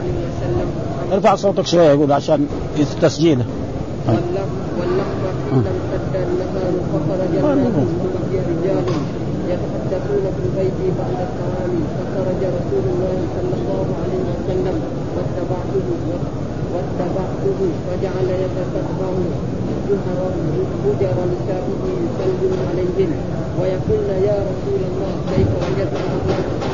[0.00, 0.68] عليه وسلم
[1.12, 2.46] ارفع صوتك شوية يقول عشان
[3.02, 3.44] تسجيله.
[4.80, 7.72] واللحظة حين امتد النهار فخرج الناس
[8.50, 8.84] رجال
[9.52, 14.76] يتحدثون في البيت بعد الطعام فخرج رسول الله صلى الله عليه وسلم
[15.16, 15.86] واتبعته
[16.72, 19.10] واتبعته فجعل يتتبع
[19.90, 21.68] هجر نسائه
[22.04, 23.12] يسلم عليهن
[23.60, 25.94] ويقولن يا رسول الله كيف وجدت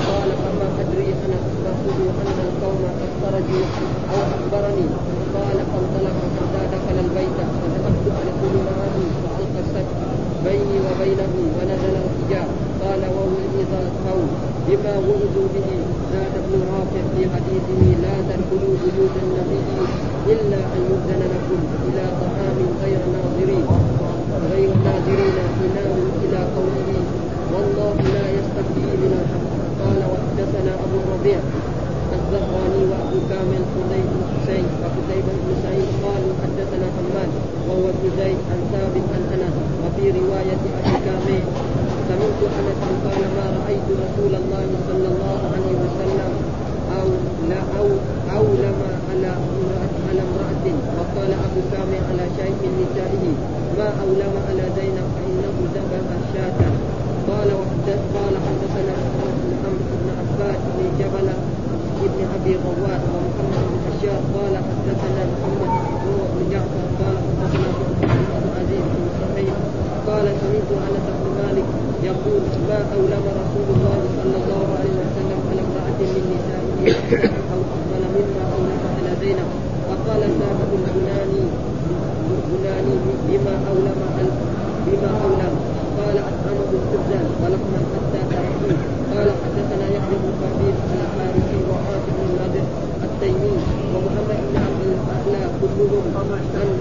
[0.09, 3.65] قال فما ادري أنا اخبرته ان القوم قد خرجوا
[4.13, 4.87] أو اخبرني
[5.37, 9.89] قال فانطلق حتى دخل البيت فذهبت ادخل معه فالقى السد
[10.45, 12.49] بيني وبينه ونزل الحجاب
[12.83, 14.29] قال ووعظ القوم
[14.69, 15.69] بما وعظوا به
[16.13, 19.61] زاد ابن رافع في حديثه لا تدخلوا بيوت النبي
[20.35, 23.67] إلا أن يؤذن لكم إلى طعام غير ناظرين
[24.53, 25.95] غير ناظرين إناه
[26.25, 26.91] إلى قوله
[27.53, 29.47] والله لا يستحيي من الحق.
[29.83, 31.39] قال وحدثنا أبو الربيع
[32.19, 37.31] الزهراني وأبو كامل حسين بن حسين وقتيبة بن سعيد قالوا حدثنا حماد
[37.69, 37.87] وهو
[38.19, 41.43] زيد عن ثابت عن أنس وفي رواية أبي كامل
[42.09, 46.31] سمعت أنس قال ما رأيت رسول الله صلى الله عليه وسلم
[46.99, 47.09] أو
[47.51, 47.89] لا أو
[48.39, 49.31] اولم على
[50.09, 50.67] على امرأة
[50.99, 53.25] وقال أبو كامل على شيء من نسائه
[53.79, 56.59] ما اولم على زينب فإنه ذبح الشاة.
[57.29, 57.51] قال
[58.17, 59.37] قال حدثنا محمد
[60.03, 61.29] بن عباد بن جبل
[62.07, 64.21] ابن أبي غواد ومحمد بن بشار.
[64.37, 65.71] قال حدثنا محمد
[66.35, 66.85] بن جعفر.
[67.01, 67.69] قال حدثنا
[68.43, 69.55] بن عزيز بن صحيح
[70.09, 71.69] قال سمعت أنس بن مالك
[72.11, 76.67] يقول ما اولم رسول الله صلى الله عليه وسلم على امرأة من نسائه
[77.53, 79.49] أو افضل مما اولم على زينب
[79.89, 81.43] وقال ثابت البناني
[82.31, 82.95] البناني
[83.29, 83.99] بما اولم
[84.87, 85.55] بما اولم
[85.99, 88.77] قال اطعمه خبزا ولحما حتى تركوه
[89.15, 92.67] قال حدثنا يحيى بن حبيب الحارثي وعاصم بن نادر
[93.07, 93.55] التيمي
[93.93, 96.27] ومحمد بن عبد الاعلى كلهم عن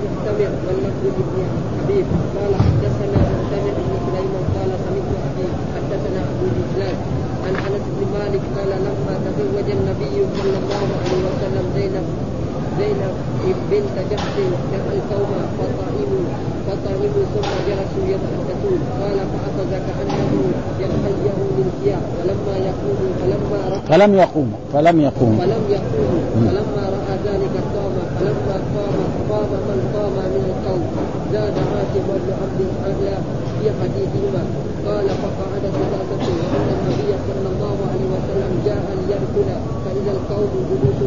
[0.04, 1.44] مؤتمر والمسجد بن
[1.78, 2.06] حبيب
[2.38, 6.98] قال حدثنا مؤتمر بن سليمان قال سمعت ابي حدثنا ابو الاسلام
[7.46, 12.06] عن انس بن مالك قال لما تزوج النبي صلى الله عليه وسلم زينب
[12.80, 13.14] زينب
[13.72, 14.36] بنت جحش
[14.96, 16.24] القوم فطعموا
[16.68, 20.32] فطعموا ثم جلسوا يتحدثون قال فاخذ كانه
[20.80, 24.50] يتهيأ من ثياب فلما يقوم فلما رأى فلم يقوم.
[24.74, 25.34] فلم يقوم.
[25.42, 26.22] فلم يقوم.
[26.46, 28.96] فلما رأى ذلك قام فلما قام
[29.30, 30.84] قام من قام من القوم.
[31.34, 33.16] زاد عاصم بن عبد الاعلى
[33.66, 34.44] في حديثهما.
[34.88, 39.50] قال فقعد ثلاثة وأن النبي صلى الله عليه وسلم جاء ليدخل
[39.86, 41.02] فإذا القوم جلوس.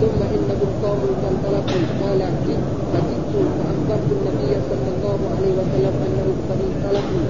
[0.00, 1.84] ثم إنهم قوم فانطلقوا.
[2.02, 7.24] قال جئت فجئت فأخبرت النبي صلى الله عليه وسلم أنه قد انطلقوا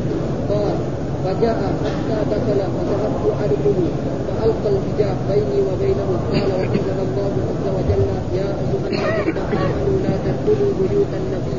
[0.51, 0.77] قال
[1.25, 3.79] فجاء حتى دخل فذهبت أعرفه
[4.27, 8.03] فألقى الحجاب بيني وبينه قال وأنزل الله عز وجل
[8.39, 11.55] يا أيها الذين آمنوا لا تدخلوا بيوت النبي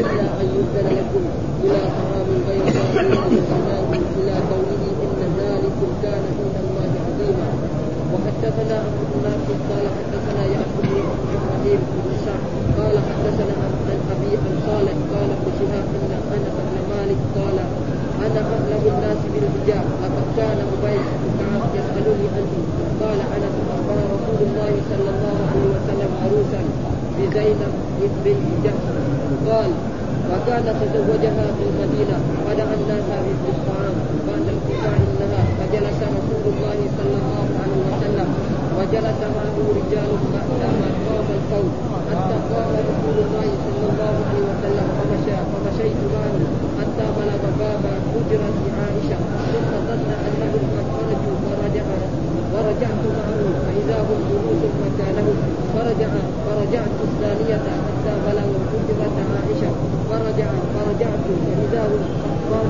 [0.00, 1.22] إلا أن يؤذن لكم
[1.64, 7.48] إلى طعام غير ناظرين إلى قوله إن ذلكم كان عند الله عظيما.
[8.12, 12.06] وحدثنا بن ناصر قال حدثنا يعقوب بن إبراهيم بن
[12.78, 17.56] قال حدثنا عن ابي عن صالح قال ابن شهاب أن أنس بن مالك قال
[18.24, 20.94] أنا اعلم الناس بالحجاب لقد كان بن
[21.38, 22.54] كعب يسألني عنه.
[23.00, 26.60] قال انس اخبر رسول الله صلى الله عليه وسلم عروسا
[27.16, 27.72] بزينب
[28.24, 28.86] بنت جحش.
[29.48, 29.70] قال
[30.30, 32.16] وكان تزوجها في المدينة
[32.46, 33.08] ودعا الناس
[33.42, 33.96] بالطعام
[34.26, 38.28] بعد انقطاع النهار فجلس رسول الله صلى الله عليه وسلم
[38.78, 41.70] وجلس معه رجال بعدما قام القوم
[42.10, 44.16] حتى قام رسول الله صلى الله
[46.96, 49.18] حتى بلغ باب حجرة عائشة
[49.52, 51.84] ثم ظن أنهم قد خرجوا فرجع
[52.52, 55.36] ورجعت معه فإذا هم جلوس مكانهم
[55.74, 56.08] فرجع
[56.46, 57.56] فرجعت الثانية
[57.86, 59.70] حتى بلغوا حجرة عائشة.
[60.10, 62.66] فرجع فرجعت فإذا هم أخبار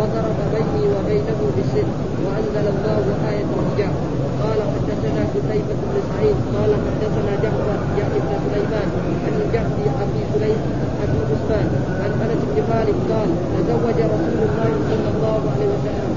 [0.00, 1.88] وضرب بيني وبينه بالسن
[2.24, 3.94] وأنزل الله آية الحجاب
[4.42, 8.88] قال حدثنا قتيبة بن سعيد قال حدثنا جعفر يعني بن سليمان
[9.24, 10.60] عن الجعفي أبي سليم
[11.02, 11.68] أبي عثمان
[12.02, 16.10] عن أنس بن مالك قال تزوج رسول الله صلى الله عليه وسلم.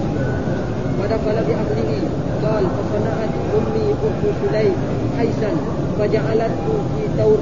[0.99, 1.91] ودخل بأهله
[2.45, 4.75] قال فصنعت أمي أم سليم
[5.17, 5.51] حيسا
[5.99, 7.37] فجعلته في ثور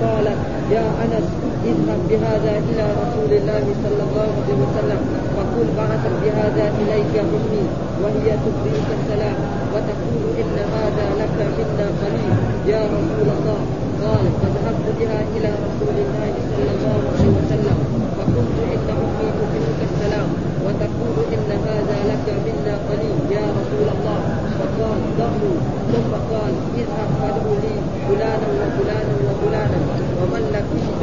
[0.00, 0.40] فقالت
[0.70, 1.26] يا أنس
[1.64, 5.00] اذهب بهذا إلى رسول الله صلى الله عليه وسلم
[5.36, 7.64] فقل بعثت بهذا إليك أمي
[8.02, 9.36] وهي تبريك السلام
[9.74, 12.32] وتقول إن هذا لك منا قليل
[12.66, 13.60] يا رسول الله.
[14.02, 17.78] قال فذهبت بها إلى رسول الله صلى الله عليه وسلم
[18.18, 20.28] فقلت إن أمي تبريك السلام
[20.64, 24.41] وتقول إن هذا لك منا قليل يا رسول الله.
[24.78, 25.44] فقال ضعه
[25.92, 27.74] ثم قال اذهب فادعو لي
[28.08, 29.78] فلانا وفلانا وفلانا
[30.20, 31.02] ومن لقيت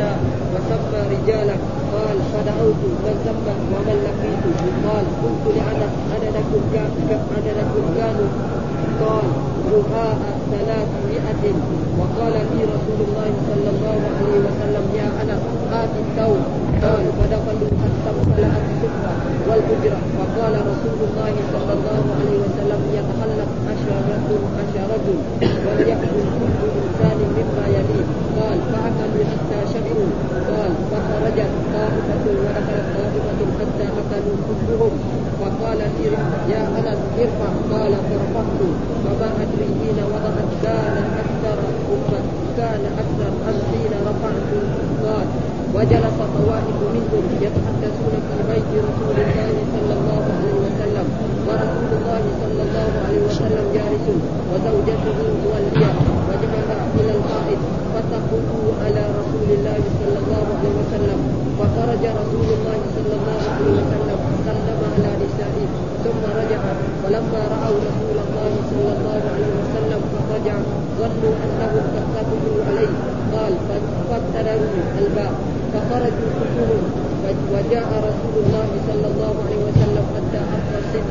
[0.54, 1.62] وسمى رجالك.
[1.94, 4.44] قال فدعوت فسمى ومن لقيت.
[4.86, 6.62] قال قلت لعنس عددكم
[7.36, 8.30] عددكم كانوا
[9.02, 9.26] قال
[9.74, 10.18] رهاء
[10.52, 11.44] ثلاثمائة.
[12.00, 16.42] وقال لي رسول الله صلى الله عليه وسلم يا أنس هات الثوب
[16.84, 19.14] قال فدخلوا حتى امتلأت السفرة
[19.48, 24.00] والحجرة فقال رسول الله صلى الله عليه وسلم يتخلف عشرة
[24.60, 25.08] عشرة
[25.66, 28.06] وليأكل كل إنسان مما يليه.
[28.40, 30.12] قال فأكلوا حتى شبعوا.
[30.50, 34.94] قال فخرجت طائفة ودخلت طائفة حتى أكلوا كلهم
[35.42, 35.80] فقال
[36.54, 37.50] يا أنس ارفع.
[37.72, 38.60] قال فرفعت.
[39.04, 40.50] فما أدري حين وضعت.
[40.64, 41.58] كان أكثر
[42.58, 44.50] كان أكثر أم حين رفعت.
[45.06, 45.28] قال
[45.76, 51.08] وجلس طوائف منهم يتحدثون في بيت رسول الله صلى الله عليه وسلم
[51.48, 54.06] ورسول الله صلى الله عليه وسلم جالس
[54.52, 55.92] وزوجته مولية
[56.30, 57.62] وجهها إلى الحائط
[57.94, 61.20] فتقول على رسول الله صلى الله عليه وسلم.
[61.60, 65.68] فخرج رسول الله صلى الله عليه وسلم فسلم على نسائه
[66.04, 66.62] ثم رجع.
[67.04, 70.56] ولما رأوا رسول الله صلى الله عليه وسلم فرجع
[71.00, 72.30] ظنوا أنهم قد
[72.68, 72.94] عليه.
[73.34, 73.54] قال
[74.10, 74.70] فابتلوا
[75.00, 75.34] الباب
[75.74, 76.82] فخرجوا كلهم
[77.54, 81.08] وجاء رسول الله صلى الله عليه وسلم حتى أرقى السن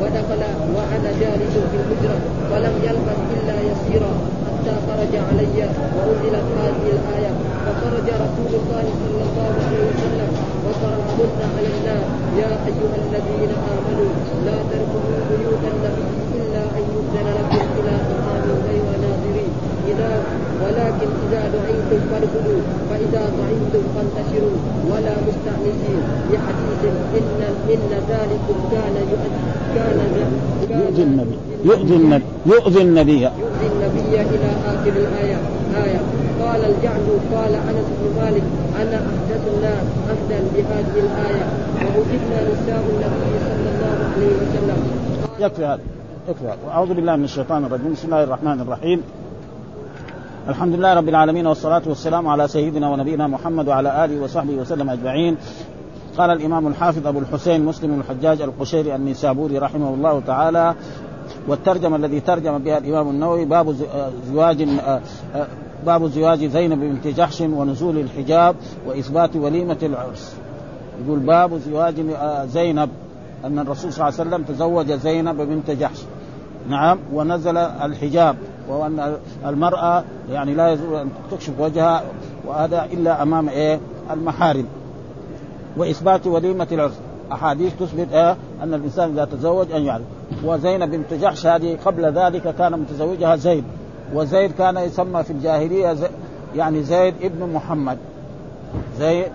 [0.00, 0.42] ودخل
[0.76, 2.18] وأنا جالس في الحجرة
[2.50, 4.12] ولم يلبث إلا يسيرا
[4.46, 5.58] حتى خرج علي
[5.96, 7.32] وأنزلت هذه الآية.
[7.64, 10.30] فخرج رسول الله صلى الله عليه وسلم
[10.66, 11.20] وقرأهن
[11.72, 12.04] الناس
[12.40, 14.10] يا أيها الذين آمنوا
[14.46, 16.06] لا تدخلوا بيوت النبي
[16.38, 19.49] إلا أن يؤذن لكم إلى طعام غير ناظرين.
[19.90, 20.10] إذا
[20.64, 24.56] ولكن إذا دعيتم فادخلوا فإذا طعمتم فانتشروا
[24.90, 26.02] ولا مستأنسين.
[26.30, 26.82] بحديث
[27.18, 27.40] إن
[27.74, 28.94] إن ذلكم كان
[29.74, 29.98] كان
[30.70, 33.20] يؤذي النبي يؤذي النبي يؤذي النبي.
[33.22, 35.38] يؤذي النبي إلى آخر الآية.
[35.84, 36.00] آية.
[36.42, 38.42] قال الجعد قال أنس بن مالك
[38.80, 41.44] أنا أحدث الناس عهدا بهذه الآية.
[41.84, 44.78] ووجدنا نساء النبي صلى الله عليه وسلم.
[45.40, 45.80] يكفي هذا
[46.28, 46.58] يكفي هذا.
[46.70, 47.92] أعوذ بالله من الشيطان الرجيم.
[47.92, 49.02] بسم الله الرحمن الرحيم.
[50.48, 55.36] الحمد لله رب العالمين والصلاة والسلام على سيدنا ونبينا محمد وعلى آله وصحبه وسلم أجمعين.
[56.18, 60.74] قال الإمام الحافظ أبو الحسين مسلم الحجاج القشيري النيسابوري رحمه الله تعالى
[61.48, 63.76] والترجمة الذي ترجم بها الإمام النووي باب
[64.26, 64.68] زواج
[65.86, 68.56] باب زواج زينب بنت جحش ونزول الحجاب
[68.86, 70.36] وإثبات وليمة العرس.
[71.04, 71.94] يقول باب زواج
[72.46, 72.90] زينب
[73.44, 75.98] أن الرسول صلى الله عليه وسلم تزوج زينب بنت جحش.
[76.68, 78.36] نعم ونزل الحجاب.
[78.70, 82.02] وأن المرأة يعني لا يجوز أن تكشف وجهها
[82.46, 84.66] وهذا إلا أمام إيه؟ المحارم.
[85.76, 87.00] وإثبات وليمة العرس.
[87.32, 90.04] أحاديث تثبت إيه؟ أن الإنسان إذا تزوج أن يعرف.
[90.44, 93.64] وزينب بنت جحش هذه قبل ذلك كان متزوجها زيد.
[94.14, 96.08] وزيد كان يسمى في الجاهلية زي
[96.56, 97.98] يعني زيد ابن محمد.
[98.98, 99.32] زيد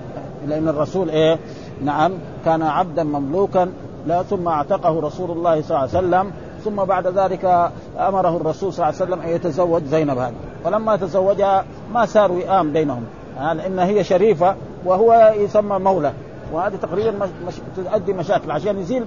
[0.47, 1.39] لأن الرسول إيه؟
[1.83, 2.11] نعم
[2.45, 3.69] كان عبدا مملوكا
[4.07, 6.31] لا ثم اعتقه رسول الله صلى الله عليه وسلم.
[6.65, 10.33] ثم بعد ذلك أمره الرسول صلى الله عليه وسلم أن يتزوج زينب هذه.
[10.63, 13.03] فلما تزوجها ما صار وئام بينهم.
[13.37, 14.55] لأن هي شريفة
[14.85, 16.13] وهو يسمى مولى.
[16.53, 19.05] وهذه تقريبا مش تؤدي مشاكل عشان يزيل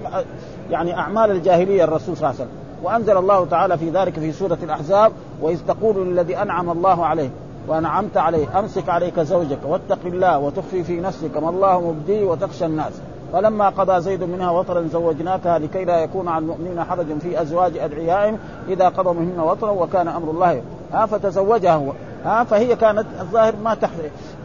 [0.70, 2.68] يعني أعمال الجاهلية الرسول صلى الله عليه وسلم.
[2.82, 5.12] وأنزل الله تعالى في ذلك في سورة الأحزاب
[5.42, 7.30] وإذ تقول للذي أنعم الله عليه
[7.68, 12.92] وأنعمت عليه أمسك عليك زوجك واتق الله وتخفي في نفسك ما الله مبديه وتخشى الناس.
[13.32, 18.38] فلما قضى زيد منها وطرا زوجناكها لكي لا يكون على المؤمنين حرج في أزواج أدعيائهم
[18.68, 20.62] إذا قضوا منهن وطرا وكان أمر الله.
[20.92, 21.92] ها فتزوجها هو.
[22.24, 23.92] ها فهي كانت الظاهر ما تحت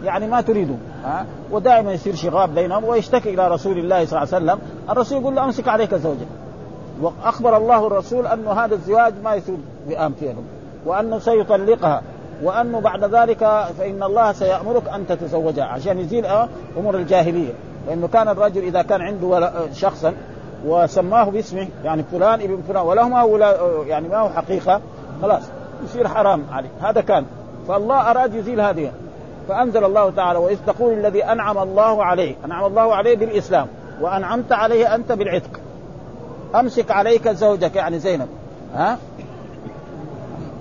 [0.04, 4.46] يعني ما تريده ها ودائما يصير شغاب بينهم ويشتكي إلى رسول الله صلى الله عليه
[4.46, 4.60] وسلم.
[4.90, 6.28] الرسول يقول له أمسك عليك زوجك.
[7.02, 10.44] وأخبر الله الرسول انه هذا الزواج ما يسود بام فيهم
[10.86, 12.02] وانه سيطلقها
[12.44, 13.40] وانه بعد ذلك
[13.78, 16.26] فإن الله سيأمرك أن تتزوجها عشان يزيل
[16.78, 17.54] أمور الجاهلية.
[17.88, 20.14] لأنه كان الرجل إذا كان عنده شخصا
[20.66, 23.38] وسماه باسمه يعني فلان ابن فلان وله ما هو
[23.84, 24.82] يعني ما هو حقيقة
[25.22, 25.44] خلاص
[25.84, 26.70] يصير حرام عليه.
[26.82, 27.26] هذا كان.
[27.68, 28.92] فالله أراد يزيل هذه.
[29.50, 33.68] فأنزل الله تعالى وإذ تقول الذي أنعم الله عليه أنعم الله عليه بالإسلام
[34.02, 35.60] وأنعمت عليه أنت بالعتق.
[36.56, 38.28] أمسك عليك زوجك يعني زينب.
[38.76, 38.98] ها؟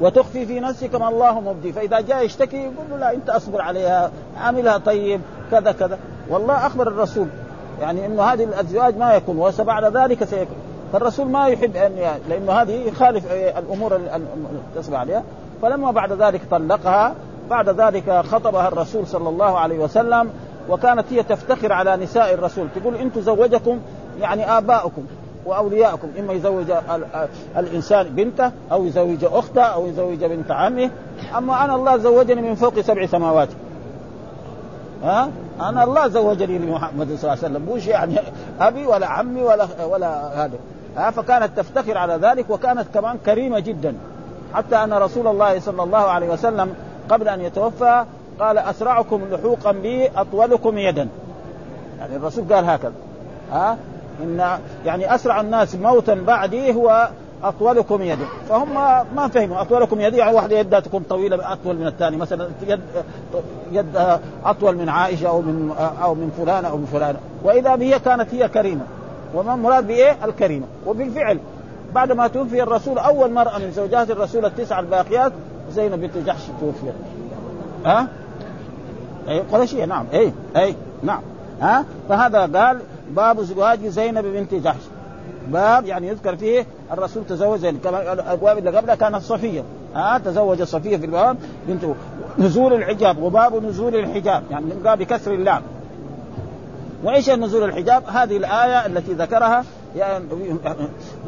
[0.00, 1.72] وتخفي في نفسك ما الله مبدي.
[1.72, 4.10] فإذا جاء يشتكي يقول له لا أنت أصبر عليها
[4.40, 5.98] عاملها طيب كذا كذا.
[6.28, 7.26] والله أخبر الرسول.
[7.80, 10.56] يعني إنه هذه الأزواج ما يكون وبعد ذلك سيكون.
[10.92, 15.22] فالرسول ما يحب أن يعني لأنه هذه يخالف الأمور المتصل عليها.
[15.62, 17.14] فلما بعد ذلك طلقها
[17.50, 20.30] بعد ذلك خطبها الرسول صلى الله عليه وسلم
[20.68, 22.68] وكانت هي تفتخر على نساء الرسول.
[22.74, 23.78] تقول أنتم زوجكم
[24.20, 25.02] يعني آباؤكم
[25.46, 26.72] واولياءكم إما يزوج
[27.56, 30.90] الإنسان بنته أو يزوج أخته أو يزوج بنت عمه.
[31.38, 33.48] أما أنا الله زوجني من فوق سبع سماوات.
[35.04, 35.28] ها؟
[35.68, 38.18] أنا الله زوجني لمحمد صلى الله عليه وسلم مش يعني
[38.60, 40.58] أبي ولا عمي ولا ولا هذا.
[40.96, 43.94] ها فكانت تفتخر على ذلك وكانت كمان كريمة جدا.
[44.54, 46.74] حتى أن رسول الله صلى الله عليه وسلم
[47.08, 48.04] قبل أن يتوفى
[48.40, 51.08] قال أسرعكم لحوقا بي أطولكم يدا.
[51.98, 52.92] يعني الرسول قال هكذا.
[53.52, 53.76] ها
[54.22, 57.08] إن يعني أسرع الناس موتا بعدي هو
[57.44, 58.74] أطولكم يدا فهم
[59.16, 59.60] ما فهموا.
[59.60, 60.16] أطولكم يدي.
[60.16, 62.80] يعني واحدة يدها تكون طويلة أطول من الثاني مثلا يد
[63.72, 67.18] يد أطول من عائشة أو من أو من فلانة أو من فلانة.
[67.44, 68.84] وإذا هي كانت هي كريمة.
[69.34, 70.66] وما المراد بإيه؟ الكريمة.
[70.86, 71.38] وبالفعل
[71.94, 75.32] بعد ما توفي الرسول أول مرأة من زوجات الرسول التسعة الباقيات
[75.70, 76.94] زينب بنت جحش توفيت
[77.84, 78.06] ها؟
[79.28, 79.84] أي قريشية.
[79.84, 80.06] نعم.
[80.12, 81.20] أي أي نعم.
[81.60, 82.78] ها؟ فهذا قال
[83.10, 84.82] باب زواج زينب بنت جحش.
[85.48, 89.62] باب يعني يذكر فيه الرسول تزوج زينب كما الابواب اللي قبلها كانت صفيه
[89.94, 91.36] ها تزوج صفيه في الباب.
[91.68, 91.84] بنت
[92.38, 94.42] نزول الحجاب وباب نزول الحجاب.
[94.50, 95.62] يعني من باب كسر اللام.
[97.04, 99.64] وإيش نزول الحجاب؟ هذه الآية التي ذكرها
[99.96, 100.22] يا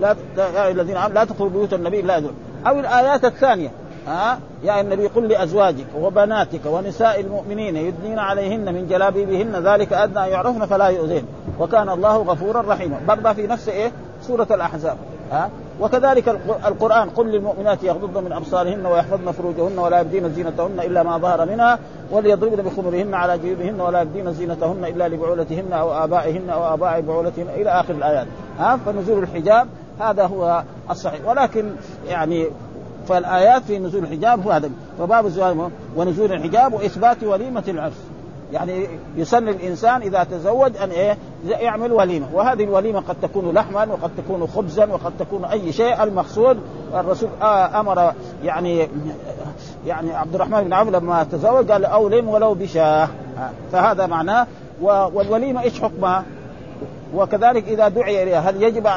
[0.00, 2.32] لا يا الذين لا تدخلوا بيوت النبي لا يدخل.
[2.66, 3.70] أو الآيات الثانية.
[4.06, 10.66] ها يا النبي قل لأزواجك وبناتك ونساء المؤمنين يدنين عليهن من جلابيبهن ذلك أدنى يعرفن
[10.66, 11.24] فلا يؤذين.
[11.60, 13.00] وكان الله غفورا رحيما.
[13.08, 13.92] برضه في نفس إيه؟
[14.22, 14.96] سورة الأحزاب.
[15.32, 16.28] ها؟ وكذلك
[16.66, 21.78] القرآن قل للمؤمنات يغضضن من أبصارهن ويحفظن فروجهن ولا يبدين زينتهن إلا ما ظهر منها
[22.10, 27.70] وليضربن بخمرهن على جيوبهن ولا يبدين زينتهن إلا لبعولتهن أو آبائهن أو آباء بعولتهن إلى
[27.70, 28.26] آخر الآيات.
[28.58, 29.68] ها؟ فنزول الحجاب
[30.00, 31.20] هذا هو الصحيح.
[31.26, 31.70] ولكن
[32.08, 32.46] يعني
[33.08, 34.70] فالآيات في نزول الحجاب هو هذا.
[34.98, 35.56] فباب الزواج
[35.96, 38.13] ونزول الحجاب وإثبات وليمة العرس
[38.54, 41.18] يعني يسن الإنسان إذا تزوج أن إيه
[41.48, 42.26] يعمل وليمة.
[42.32, 46.02] وهذه الوليمة قد تكون لحما وقد تكون خبزا وقد تكون أي شيء.
[46.02, 46.58] المقصود
[46.94, 47.28] الرسول
[47.74, 48.12] أمر
[48.44, 48.88] يعني
[49.86, 53.08] يعني عبد الرحمن بن عوف لما تزوج قال أولم ولو بشاه.
[53.72, 54.46] فهذا معناه
[54.82, 56.24] والوليمة إيش حكمها؟
[57.14, 58.88] وكذلك إذا دعي إليها هل يجب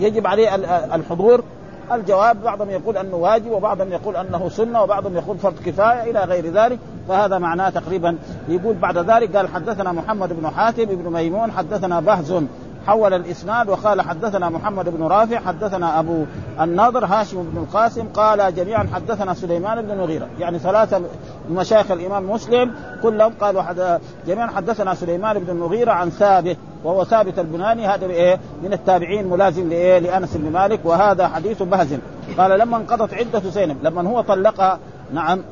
[0.00, 0.54] يجب عليه
[0.94, 1.42] الحضور؟
[1.92, 6.52] الجواب بعضهم يقول أنه واجب وبعضهم يقول أنه سنة وبعضهم يقول فرض كفاية إلى غير
[6.52, 6.78] ذلك
[7.08, 8.18] فهذا معناه تقريبا
[8.48, 12.42] يقول بعد ذلك قال حدثنا محمد بن حاتم بن ميمون حدثنا بهز
[12.88, 16.24] حول الإسناد وقال حدثنا محمد بن رافع حدثنا أبو
[16.60, 21.02] النضر هاشم بن القاسم قال جميعا حدثنا سليمان بن المغيره يعني ثلاثة
[21.50, 27.38] مشايخ الإمام مسلم كلهم قالوا حد جميعا حدثنا سليمان بن المغيره عن ثابت وهو ثابت
[27.38, 27.86] البناني.
[27.86, 31.98] هذا إيه من التابعين ملازم لإيه؟ لأنس بن مالك وهذا حديث بهز
[32.38, 34.78] قال لما انقضت عدة زينب لما هو طلقها
[35.12, 35.42] نعم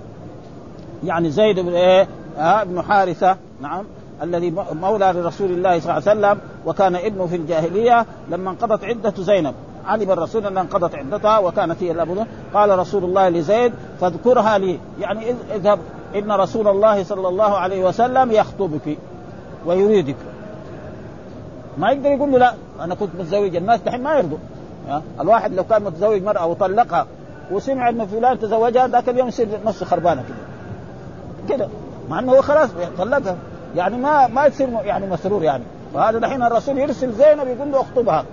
[1.04, 3.84] يعني زيد بن إيه؟ آه بن حارثة نعم
[4.23, 9.14] الذي مولى لرسول الله صلى الله عليه وسلم وكان ابنه في الجاهلية لما انقضت عدة
[9.18, 9.54] زينب.
[9.87, 12.26] علم الرسول انها انقضت عدتها وكانت هي الأب.
[12.54, 14.78] قال رسول الله لزيد فاذكرها لي.
[15.00, 15.78] يعني اذهب.
[16.14, 18.99] إن رسول الله صلى الله عليه وسلم يخطبك
[19.66, 20.16] ويريدك.
[21.78, 23.56] ما يقدر يقول له لا أنا كنت متزوج.
[23.56, 24.38] الناس دحين ما يرضوا.
[25.20, 27.06] الواحد لو كان متزوج مرأة وطلقها
[27.50, 31.56] وسمع ان فلان تزوجها ذاك اليوم يصير نفسه خربانة كده.
[31.56, 31.68] كده.
[32.08, 32.68] مع إنه هو خلاص
[32.99, 33.37] طلقها.
[33.76, 35.64] يعني ما ما يصير يعني مسرور يعني.
[35.95, 38.25] وهذا دحين الرسول يرسل زينب يقول له اخطبها.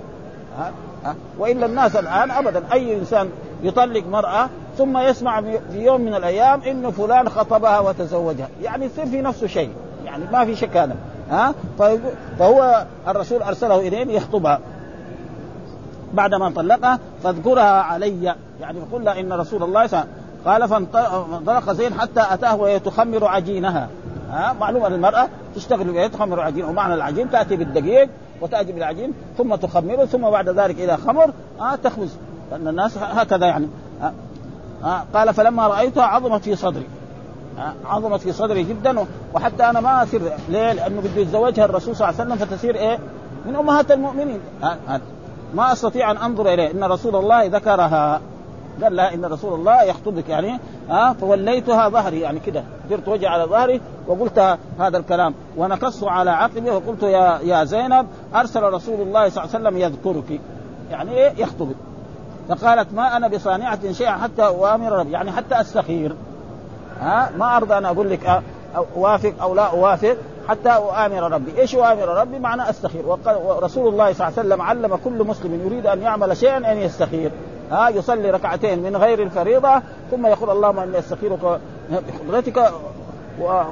[0.57, 0.71] ها؟
[1.05, 3.29] ها؟ وإلا الناس الآن ابدا أي إنسان
[3.63, 8.47] يطلق مرأة ثم يسمع في يوم من الأيام انه فلان خطبها وتزوجها.
[8.61, 9.71] يعني يصير في نفسه شيء.
[10.05, 10.95] يعني ما في شك هذا.
[11.31, 11.53] ها؟
[12.39, 14.59] فهو الرسول أرسله إليه يخطبها
[16.13, 18.35] بعد ما طلقها فاذكرها علي.
[18.61, 20.05] يعني يقول لها إن رسول الله
[20.45, 23.89] قال فانطلق زين حتى أتاه وهي تخمر عجينها.
[24.33, 28.09] ها معلومة المراه تشتغل تخمر عجين ومعنى العجين تأتي بالدقيق
[28.41, 32.17] وتأتي بالعجين ثم تخمره ثم بعد ذلك اذا خمر ها تخبز.
[32.51, 33.67] لأن الناس هكذا يعني.
[34.81, 36.87] ها قال فلما رأيتها عظمت في صدري.
[37.85, 42.21] عظمت في صدري جدا وحتى أنا ما اسر ليه؟ لأنه بده يتزوجها الرسول صلى الله
[42.21, 42.99] عليه وسلم فتصير إيه؟
[43.45, 44.39] من أمهات المؤمنين.
[45.53, 46.71] ما أستطيع أن أنظر إليه.
[46.71, 48.21] إن رسول الله ذكرها.
[48.83, 52.63] قال لها إن رسول الله يخطبك يعني ها فوليتها ظهري يعني كده.
[52.89, 55.33] درت وجهي على ظهري وقلت هذا الكلام.
[55.57, 60.41] ونكصت على عقبي وقلت يا يا زينب أرسل رسول الله صلى الله عليه وسلم يذكرك.
[60.91, 61.75] يعني إيه؟ يخطبك.
[62.49, 66.15] فقالت ما أنا بصانعة شيئا حتى أوامر ربي يعني حتى أستخير.
[66.99, 68.41] ها ما أرضى أن أقول لك
[68.95, 71.59] أوافق أو لا أوافق حتى أؤامر ربي.
[71.59, 73.05] إيش أؤامر ربي؟ معنى أستخير.
[73.25, 77.31] ورسول الله صلى الله عليه وسلم علم كل مسلم يريد أن يعمل شيئا أن يستخير.
[77.71, 82.71] ها يصلي ركعتين من غير الفريضة ثم يقول اللهم إني أستخيرك بقدرتك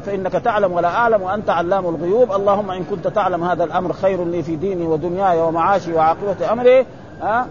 [0.05, 2.31] فإنك تعلم ولا أعلم وأنت علام الغيوب.
[2.31, 6.86] اللهم إن كنت تعلم هذا الأمر خير لي في ديني ودنياي ومعاشي وعاقبة أمري
[7.21, 7.48] ها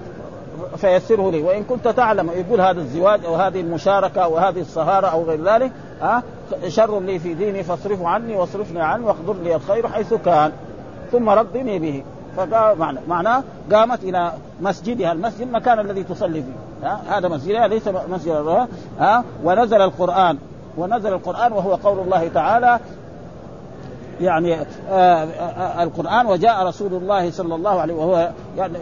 [0.77, 1.43] فيسره لي.
[1.43, 5.73] وإن كنت تعلم يقول هذا الزواج أو هذه المشاركة أو هذه الصهارة أو غير ذلك
[6.01, 6.23] ها
[6.69, 10.53] شر لي في ديني فاصرفه عني واصرفني عنه واقدر لي الخير حيث كان.
[11.13, 12.05] ثم ردني به.
[12.79, 16.89] معنى معناه قامت إلى مسجدها المسجد المكان الذي تصلي فيه.
[16.89, 18.69] ها؟ هذا مسجدها ليس مسجد الرها
[18.99, 20.39] ها؟ ونزل القرآن.
[20.77, 22.79] ونزل القرآن وهو قول الله تعالى.
[24.21, 28.79] يعني آآ آآ القرآن وجاء رسول الله صلى الله عليه وهو يعني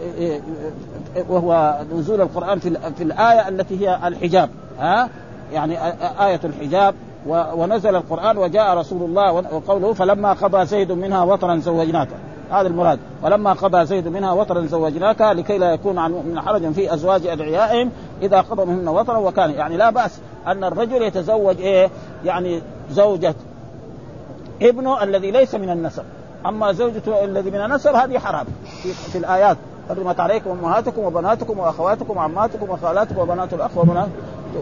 [1.29, 4.49] وهو نزول القرآن في في الآية التي هي الحجاب.
[4.79, 5.09] ها؟
[5.53, 5.77] يعني
[6.25, 6.95] آية الحجاب.
[7.27, 12.07] ونزل القرآن وجاء رسول الله وقوله فلما قضى زيد منها وطرا زوجناك.
[12.51, 12.99] هذا المراد.
[13.23, 17.91] ولما قضى زيد منها وطرا زوجناك لكي لا يكون عن من حرج في أزواج أدعيائهم
[18.21, 21.89] إذا قضى منهن وطرا وكان يعني لا بأس أن الرجل يتزوج إيه؟
[22.25, 23.35] يعني زوجة
[24.61, 26.03] ابنه الذي ليس من النسب.
[26.45, 28.45] أما زوجته الذي من النسب هذه حرام.
[28.83, 29.57] في, في الآيات
[29.89, 34.07] حرمت عليكم أمهاتكم وبناتكم وأخواتكم وعماتكم وخالاتكم وبنات الأخ وبنات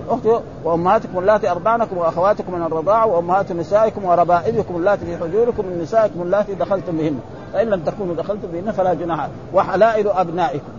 [0.05, 6.21] الأخت وأمهاتكم اللاتي أرضعنكم وأخواتكم من الرضاعه وأمهات نسائكم وربائبكم اللاتي في حجوركم من نسائكم
[6.21, 7.19] اللاتي دخلتم بهن.
[7.57, 10.71] فإن لم تكونوا دخلتم بهن فلا جناح وحلائل أبنائكم.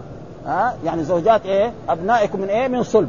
[0.47, 3.09] ها؟ يعني زوجات إيه؟ أبنائكم من إيه؟ من صلب.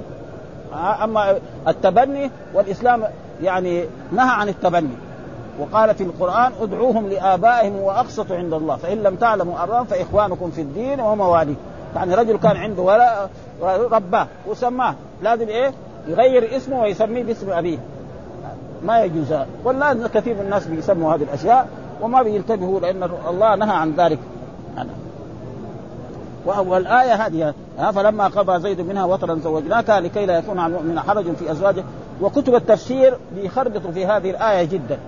[0.74, 3.04] ها؟ أما التبني والإسلام
[3.42, 4.96] يعني نهى عن التبني.
[5.60, 8.76] وقال في القرآن ادعوهم لآبائهم وأقسطوا عند الله.
[8.76, 11.60] فإن لم تعلموا أباهم فإخوانكم في الدين ومواليكم
[11.96, 13.28] يعني رجل كان عنده ولا
[13.92, 14.96] رباه وسماه.
[15.22, 15.72] لازم إيه؟
[16.08, 17.78] يغير اسمه ويسميه باسم أبيه.
[18.84, 19.34] ما يجوز.
[19.64, 21.68] والآن كثير من الناس بيسموا هذه الأشياء.
[22.02, 24.20] وما بينتبهوا لأن الله نهى عن ذلك.
[26.46, 27.54] والآية هذه
[27.92, 31.84] فلما قضى زيد منها وطرا زوجناك لكي لا يكون عن من حرج في أزواجه.
[32.22, 35.00] وكتب التفسير بيخربطوا في هذه الآية جدا.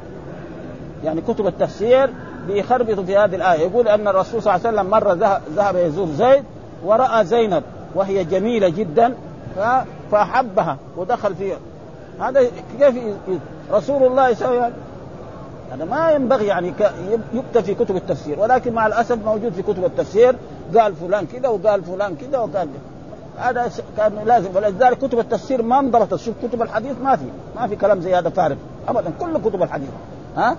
[1.04, 2.10] يعني كتب التفسير
[2.47, 3.60] بيخربطوا في هذه الآية.
[3.60, 6.43] يقول أن الرسول صلى الله عليه وسلم مرة ذهب يزور زيد
[6.86, 7.63] ورأى زينب
[7.95, 9.15] وهي جميلة جدا
[10.12, 11.58] فأحبها ودخل فيها
[12.19, 12.41] هذا
[12.80, 12.95] كيف
[13.71, 14.69] رسول الله يسوي
[15.71, 16.73] هذا ما ينبغي يعني
[17.34, 20.36] يكتب في كتب التفسير ولكن مع الأسف موجود في كتب التفسير
[20.77, 22.67] قال فلان كذا وقال فلان كذا وقال
[23.38, 27.75] هذا كان لازم ولذلك كتب التفسير ما انضبطت شوف كتب الحديث ما في ما في
[27.75, 28.55] كلام زي هذا فارغ
[28.88, 29.89] ابدا كل كتب الحديث.
[30.38, 30.55] ها؟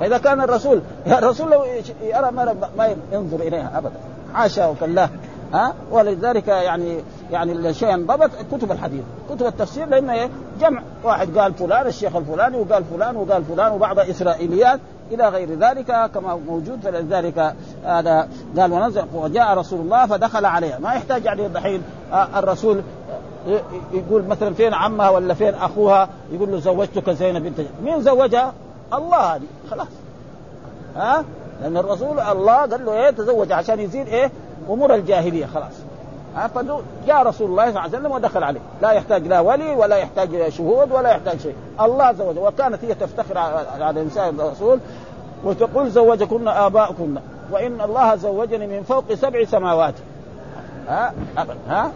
[0.00, 0.80] فإذا كان الرسول
[1.18, 1.64] الرسول لو
[2.02, 3.96] يرى ما, ما ينظر إليها ابدا
[4.34, 5.08] حاشا وكلاه
[5.52, 6.98] ها؟ ولذلك يعني
[7.30, 9.02] يعني الشيء انضبط كتب الحديث.
[9.30, 10.30] كتب التفسير لأنه إيه؟
[10.60, 10.82] جمع.
[11.04, 14.80] واحد قال فلان الشيخ الفلاني وقال فلان وقال فلان وبعض إسرائيليات
[15.12, 16.80] إلى غير ذلك كما موجود.
[16.84, 17.54] فلذلك
[17.84, 18.28] هذا
[18.58, 21.82] قال ونزل وجاء رسول الله فدخل عليها ما يحتاج عليه دحين
[22.12, 22.82] الرسول
[23.92, 28.52] يقول مثلا فين عمها ولا فين أخوها؟ يقول له زوجتك زينب بنت مين زوجها؟
[28.94, 29.46] الله هذه.
[29.70, 29.86] خلاص.
[30.96, 31.24] ها؟
[31.62, 34.30] لأن الرسول الله قال له إيه؟ تزوج عشان يزيد إيه؟
[34.70, 35.72] أمور الجاهلية خلاص.
[36.36, 38.60] ها فجاء رسول الله صلى الله عليه وسلم ودخل عليه.
[38.82, 41.54] لا يحتاج لا ولي ولا يحتاج شهود ولا يحتاج شيء.
[41.80, 43.38] الله زوجه وكانت هي تفتخر
[43.80, 44.78] على نساء الرسول
[45.44, 47.16] وتقول زوجكن آباؤكن.
[47.50, 49.94] وإن الله زوجني من فوق سبع سماوات.
[50.88, 51.14] ها؟
[51.68, 51.90] ها؟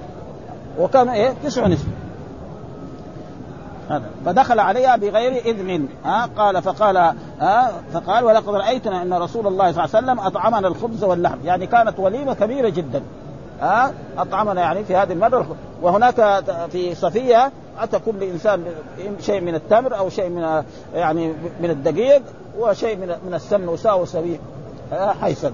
[0.79, 2.00] وكان إيه؟ تسع نسوة هذا
[4.27, 5.89] فدخل عليها بغير إذن.
[6.05, 6.97] ها قال فقال
[7.41, 11.39] ها فقال ولقد رأيتنا أن رسول الله صلى الله عليه وسلم أطعمنا الخبز واللحم.
[11.45, 13.03] يعني كانت وليمة كبيرة جدا.
[13.61, 15.57] ها أطعمنا يعني في هذه المرة.
[15.83, 18.65] وهناك في صفية أتى كل إنسان
[19.21, 20.63] شيء من التمر أو شيء من
[20.95, 22.23] يعني من الدقيق
[22.59, 24.39] وشيء من من السمن وساووا سبيل.
[25.21, 25.53] حيثا.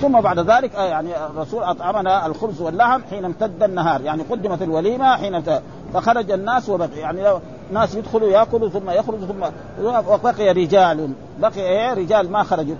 [0.00, 4.00] ثم بعد ذلك يعني الرسول أطعمنا الخبز واللحم حين امتد النهار.
[4.00, 5.42] يعني قدمت الوليمة حين
[5.94, 7.40] فخرج الناس وبقي يعني
[7.72, 9.44] ناس يدخلوا يأكلوا ثم يخرجوا ثم
[10.08, 11.12] وبقي رجال.
[11.38, 12.76] بقي إيه؟ رجال ما خرجوا.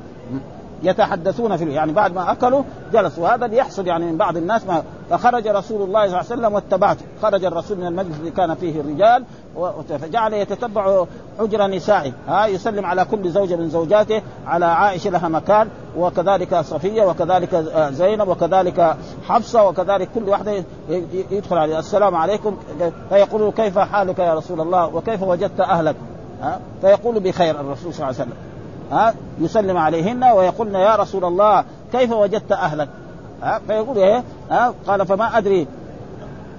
[0.82, 2.62] يتحدثون في يعني بعد ما أكلوا
[2.92, 3.24] جلسوا.
[3.24, 7.04] وهذا يحصل يعني من بعض الناس ما فخرج رسول الله صلى الله عليه وسلم واتبعته.
[7.22, 9.24] خرج الرسول من المجلس اللي كان فيه الرجال
[9.88, 11.04] فجعل يتتبع
[11.38, 12.12] حجر نسائه.
[12.28, 14.22] ها يسلم على كل زوجة من زوجاته.
[14.46, 15.68] على عائشة لها مكان.
[15.96, 17.54] وكذلك صفية وكذلك
[17.92, 18.96] زينب وكذلك
[19.28, 20.64] حفصة وكذلك كل واحدة
[21.30, 21.78] يدخل عليه.
[21.78, 22.56] السلام عليكم.
[23.08, 25.96] فيقول كيف حالك يا رسول الله؟ وكيف وجدت أهلك؟
[26.42, 28.36] ها؟ فيقول بخير الرسول صلى الله عليه وسلم.
[28.92, 32.88] ها؟ يسلم عليهن ويقولن يا رسول الله كيف وجدت أهلك؟
[33.42, 35.66] ها؟ فيقول إيه؟ ها؟ قال فما أدري.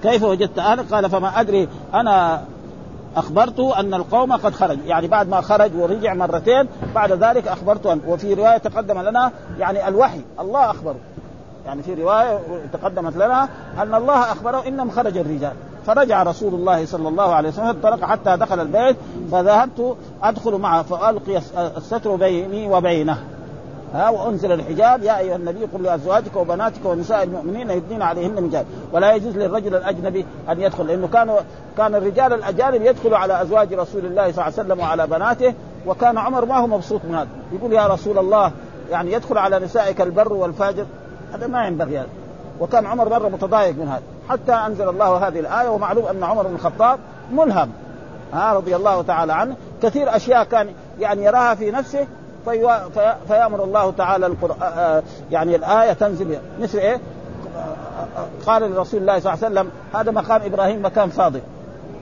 [0.02, 1.68] كيف وجدت أهلك؟ قال فما أدري.
[1.94, 2.42] أنا
[3.16, 4.78] اخبرته أن القوم قد خرج.
[4.86, 9.88] يعني بعد ما خرج ورجع مرتين بعد ذلك اخبرته أن وفي رواية تقدم لنا يعني
[9.88, 10.96] الوحي الله أخبره.
[11.66, 12.40] يعني في رواية
[12.72, 13.48] تقدمت لنا
[13.78, 15.52] أن الله أخبره إنهم خرج الرجال.
[15.86, 18.96] فرجع رسول الله صلى الله عليه وسلم انطلق حتى دخل البيت
[19.32, 21.40] فذهبت أدخل معه فألقي
[21.76, 23.18] الستر بيني وبينه.
[23.94, 28.64] ها وأنزل الحجاب يا أيها النبي قل لأزواجك وبناتك ونساء المؤمنين يدنين عليهن من جهل
[28.92, 31.40] ولا يجوز للرجل الأجنبي أن يدخل لأنه كانوا
[31.76, 35.54] كان الرجال الأجانب يدخلوا على أزواج رسول الله صلى الله عليه وسلم وعلى بناته
[35.86, 37.28] وكان عمر ما هو مبسوط من هذا.
[37.52, 38.52] يقول يا رسول الله
[38.90, 40.86] يعني يدخل على نسائك البر والفاجر؟
[41.34, 42.08] هذا ما ينبغي هذا.
[42.60, 44.02] وكان عمر مرة متضايق من هذا.
[44.28, 46.98] حتى أنزل الله هذه الآية ومعلوم أن عمر بن الخطاب
[47.32, 47.70] ملهم.
[48.32, 49.56] ها رضي الله تعالى عنه.
[49.82, 50.68] كثير أشياء كان
[51.00, 52.06] يعني يراها في نفسه
[52.44, 57.00] في فيأمر الله تعالى القرآن يعني الآية تنزل مثل إيه؟
[58.46, 61.40] قال لرسول الله صلى الله عليه وسلم هذا مقام إبراهيم مكان فاضل.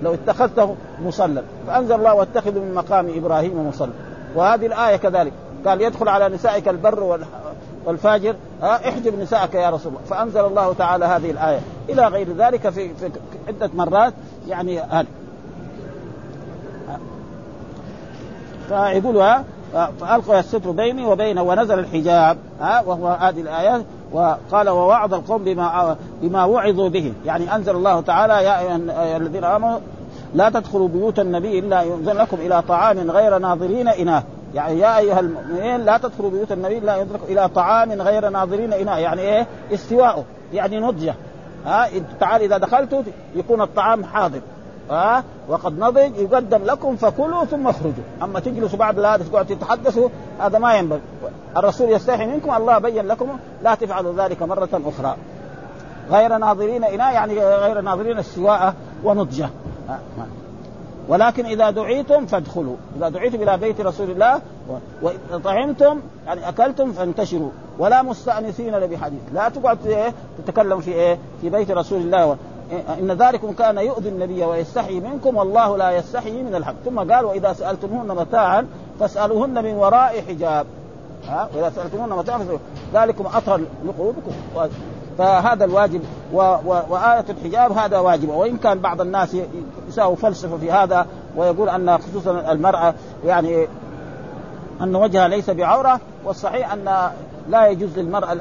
[0.02, 3.92] لو اتخذته مصلى فأنزل الله واتخذوا من مقام إبراهيم مصلى
[4.34, 5.32] وهذه الآية كذلك.
[5.66, 7.20] قال يدخل على نسائك البر
[7.86, 8.36] والفاجر.
[8.62, 10.04] احجب نساءك يا رسول الله.
[10.10, 11.60] فأنزل الله تعالى هذه الآية.
[11.88, 13.10] إلى غير ذلك في, في
[13.48, 14.12] عدة مرات
[14.48, 15.06] يعني هذا
[18.68, 19.42] فيقول
[19.72, 23.82] فالقى الستر بيني وبينه ونزل الحجاب ها وهو هذه الايات
[24.12, 27.12] وقال ووعظ القوم بما بما وعظوا به.
[27.26, 29.78] يعني أنزل الله تعالى يا أيها الذين آمنوا
[30.34, 34.22] لا تدخلوا بيوت النبي إلا يؤذن لكم إلى طعام غير ناظرين إناه.
[34.54, 38.98] يعني يا أيها المؤمنين لا تدخلوا بيوت النبي إلا يؤذن إلى طعام غير ناظرين إناه.
[38.98, 41.14] يعني إيه؟ استواءه يعني نضجة.
[41.66, 41.88] ها
[42.20, 43.02] تعال إذا دخلتوا
[43.34, 44.40] يكون الطعام حاضر.
[44.90, 48.04] ها؟ وقد نضج يقدم لكم فكلوا ثم اخرجوا.
[48.22, 50.08] أما تجلسوا بعد هذا تقعدوا تتحدثوا
[50.40, 51.00] هذا ما ينبغي.
[51.56, 53.28] الرسول يستحي منكم الله بين لكم
[53.62, 55.16] لا تفعلوا ذلك مرة أخرى.
[56.10, 59.50] غير ناظرين اناء يعني غير ناظرين السواء ونضجة.
[61.08, 62.76] ولكن إذا دعيتم فادخلوا.
[62.96, 64.40] إذا دعيتم إلى بيت رسول الله
[65.02, 67.50] واذا طعمتم يعني أكلتم فانتشروا.
[67.78, 72.36] ولا مستأنسين بحديث لا تقعد إيه تتكلم في إيه في بيت رسول الله
[73.00, 76.74] إن ذلكم كان يؤذي النبي ويستحي منكم والله لا يستحي من الحق.
[76.84, 78.66] ثم قال وإذا سألتموهن متاعا
[79.00, 80.66] فاسألوهن من وراء حجاب.
[81.28, 82.46] ها؟ وإذا سألتموهن متاعا
[82.94, 84.32] ذلكم أطهر لقلوبكم.
[85.18, 86.00] فهذا الواجب
[86.32, 86.38] و...
[86.40, 86.80] و...
[86.88, 88.28] وآية الحجاب هذا واجب.
[88.28, 89.36] وإن كان بعض الناس
[89.88, 92.94] يساوي فلسفة في هذا ويقول أن خصوصا المرأة
[93.26, 93.66] يعني
[94.80, 97.10] أن وجهها ليس بعورة والصحيح أن
[97.48, 98.32] لا يجوز للمرأة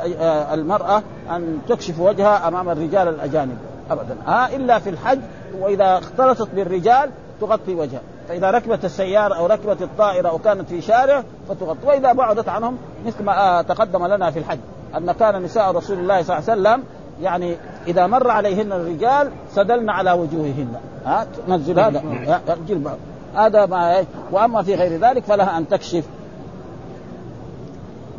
[0.53, 3.57] المرأة أن تكشف وجهها أمام الرجال الأجانب.
[3.91, 4.17] أبدا.
[4.25, 5.19] ها إلا في الحج
[5.60, 7.10] وإذا اختلطت بالرجال
[7.41, 11.88] تغطي وجهها فإذا ركبت السيارة أو ركبت الطائرة أو كانت في شارع فتغطي.
[11.88, 14.60] وإذا بعدت عنهم مثل ما تقدم لنا في الحج
[14.97, 16.84] أن كان نساء رسول الله صلى الله عليه وسلم
[17.21, 17.56] يعني
[17.88, 20.75] إذا مر عليهن الرجال سدلن على وجوههن.
[21.06, 22.04] ها تنزل هذا.
[22.49, 22.97] الجلباب
[23.36, 26.06] هذا ما وأما في غير ذلك فلها أن تكشف.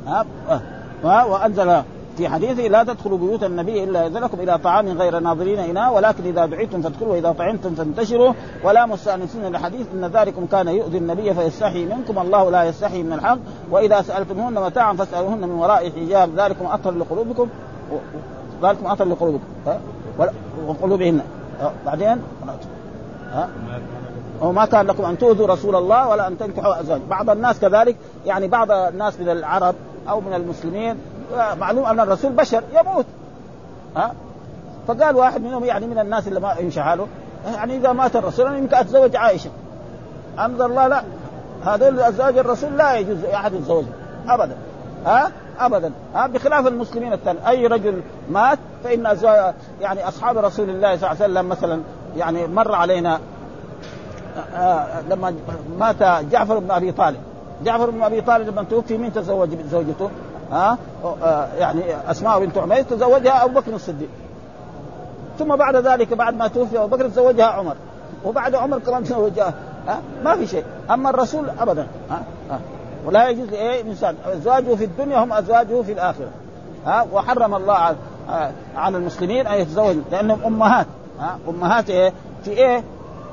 [0.06, 0.26] ها
[1.04, 1.82] وأنزل
[2.16, 6.24] في حديثه لا تدخلوا بيوت النبي إلا إذن لكم إلى طعام غير ناظرين إناء ولكن
[6.24, 8.32] إذا دعيتم فادخلوا وإذا طعمتم فانتشروا
[8.64, 13.38] ولا مستأنسين لحديث إن ذلكم كان يؤذي النبي فيستحي منكم الله لا يستحي من الحق.
[13.70, 17.48] وإذا سألتموهن متاعا فاسألوهن من وراء حجاب ذلكم أطهر لقلوبكم.
[18.62, 19.44] ذلكم أطهر لقلوبكم.
[20.66, 21.20] وقلوبهن.
[21.86, 22.18] بعدين؟
[23.32, 23.48] ها؟
[24.42, 27.96] وما كان لكم أن تؤذوا رسول الله ولا أن تنكحوا ازواج بعض الناس كذلك
[28.26, 29.74] يعني بعض الناس من العرب
[30.08, 30.96] أو من المسلمين
[31.34, 33.06] معلوم أن الرسول بشر يموت.
[33.96, 34.12] ها؟
[34.88, 37.06] فقال واحد منهم يعني من الناس اللي ما يمشي حاله
[37.54, 39.50] يعني إذا مات الرسول أنا يمكن أتزوج عائشة.
[40.38, 41.02] انظر الله لا.
[41.64, 43.92] هذول أزواج الرسول لا يجوز أحد يتزوجهم
[44.28, 44.56] ابدا.
[45.06, 45.92] ها؟ ابدا.
[46.14, 47.48] ها؟ بخلاف المسلمين الثاني.
[47.48, 51.82] أي رجل مات فإن أزواج يعني أصحاب رسول الله صلى الله عليه وسلم مثلا
[52.16, 53.20] يعني مر علينا
[54.54, 55.34] آه لما
[55.78, 57.20] مات جعفر بن أبي طالب.
[57.64, 60.10] جعفر بن أبي طالب لما توفي مين تزوج زوجته؟
[60.52, 64.08] ها؟ آه يعني أسماء بنت عمير تزوجها أبو بكر الصديق.
[65.38, 67.76] ثم بعد ذلك بعد ما توفي أبو بكر تزوجها عمر.
[68.24, 69.54] وبعد عمر كمان تزوجها
[69.88, 70.64] ها؟ ما في شيء.
[70.90, 72.60] أما الرسول ابدا ها, ها.
[73.06, 74.14] ولا يجوز لايه إنسان.
[74.26, 76.28] أزواجه في الدنيا هم أزواجه في الآخرة
[76.86, 77.96] ها؟ وحرم الله
[78.76, 80.86] على المسلمين أن يتزوج لأنهم أمهات
[81.20, 82.12] ها؟ أمهات إيه؟
[82.44, 82.84] في إيه؟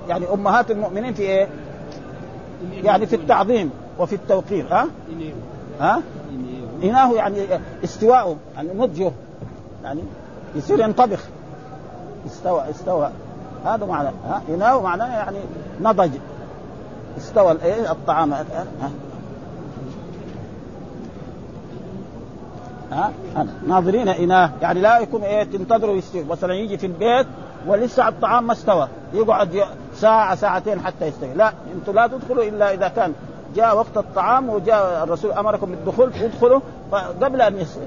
[0.07, 1.47] يعني أمهات المؤمنين في إيه؟
[2.83, 4.87] يعني في التعظيم وفي التوقير ها؟
[5.79, 6.01] ها؟
[6.83, 7.37] إناه يعني
[7.83, 9.11] استواءه يعني نضجه
[9.83, 10.01] يعني
[10.55, 11.23] يصير ينطبخ.
[12.25, 13.11] استوى استوى.
[13.65, 15.37] هذا معنى ها إناه معناه يعني
[15.81, 16.11] نضج.
[17.17, 18.33] استوى الايه الطعام.
[18.33, 18.45] ها
[18.81, 18.91] ها.
[23.67, 27.27] ناظرين إناه يعني لا يكون إيه تنتظروا يستوي مثلا يجي في البيت
[27.67, 29.63] ولسه الطعام ما استوى يقعد
[29.95, 31.33] ساعة ساعتين حتى يستوي.
[31.33, 33.13] لا أنتم لا تدخلوا إلا إذا كان
[33.55, 36.59] جاء وقت الطعام وجاء الرسول أمركم بالدخول ادخلوا
[37.21, 37.83] قبل أن يستوي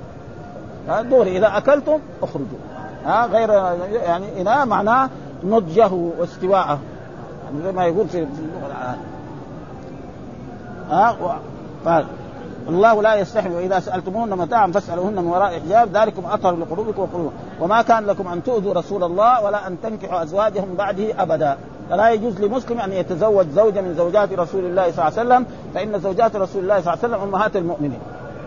[1.02, 2.58] دوري إذا أكلتم اخرجوا.
[3.04, 3.50] ها غير
[3.92, 5.10] يعني اناء معناه
[5.44, 6.78] نضجه واستواءه.
[7.44, 8.98] يعني زي ما يقول في اللغة العربية.
[11.86, 12.06] ها
[12.68, 17.34] الله لا يستحي وإذا سألتموهن متاعا فاسألوهن من وراء حجاب ذلكم أطهر لقلوبكم وقلوبكم.
[17.60, 21.56] وما كان لكم أن تؤذوا رسول الله ولا أن تنكحوا أزواجهم بعده ابدا.
[21.90, 26.00] فلا يجوز لمسلم أن يتزوج زوجة من زوجات رسول الله صلى الله عليه وسلم فإن
[26.00, 28.00] زوجات رسول الله صلى الله عليه وسلم أمهات المؤمنين.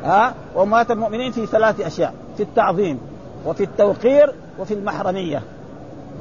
[0.03, 2.99] ها؟ وأمهات المؤمنين في ثلاث أشياء في التعظيم
[3.45, 5.41] وفي التوقير وفي المحرمية.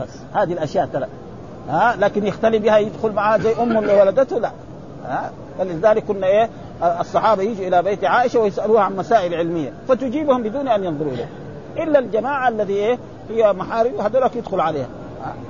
[0.00, 1.08] بس هذه الأشياء ثلاث
[1.68, 4.50] ها؟ لكن يختلي بها يدخل معها زي أم اللي ولدته؟ لا.
[5.04, 6.48] ها؟ فلذلك كنا إيه؟
[7.00, 11.28] الصحابة يجوا إلى بيت عائشة ويسألوها عن مسائل علمية فتجيبهم بدون أن ينظروا اليه
[11.76, 12.98] إلا الجماعة الذي إيه؟
[13.30, 14.86] هي محارم هذولك يدخل عليها.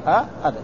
[0.07, 0.57] ها؟ هذا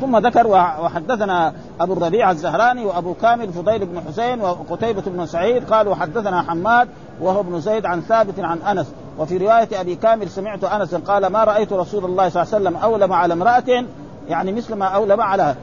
[0.00, 5.88] ثم ذكر وحدثنا أبو الربيع الزهراني وأبو كامل فضيل بن حسين وقتيبة بن سعيد قال
[5.88, 6.88] وحدثنا حماد
[7.20, 8.86] وهو ابن زيد عن ثابت عن أنس.
[9.18, 12.76] وفي رواية أبي كامل سمعت أنس قال ما رأيت رسول الله صلى الله عليه وسلم
[12.76, 13.84] أولم على امرأة
[14.28, 15.54] يعني مثل ما أولم على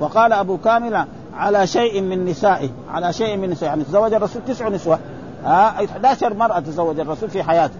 [0.00, 3.68] وقال أبو كامل على شيء من نسائه على شيء من نسائه.
[3.68, 4.98] يعني تزوج الرسول تسع نسوة.
[5.44, 7.74] ها 11 مرأة تزوج الرسول في حياته.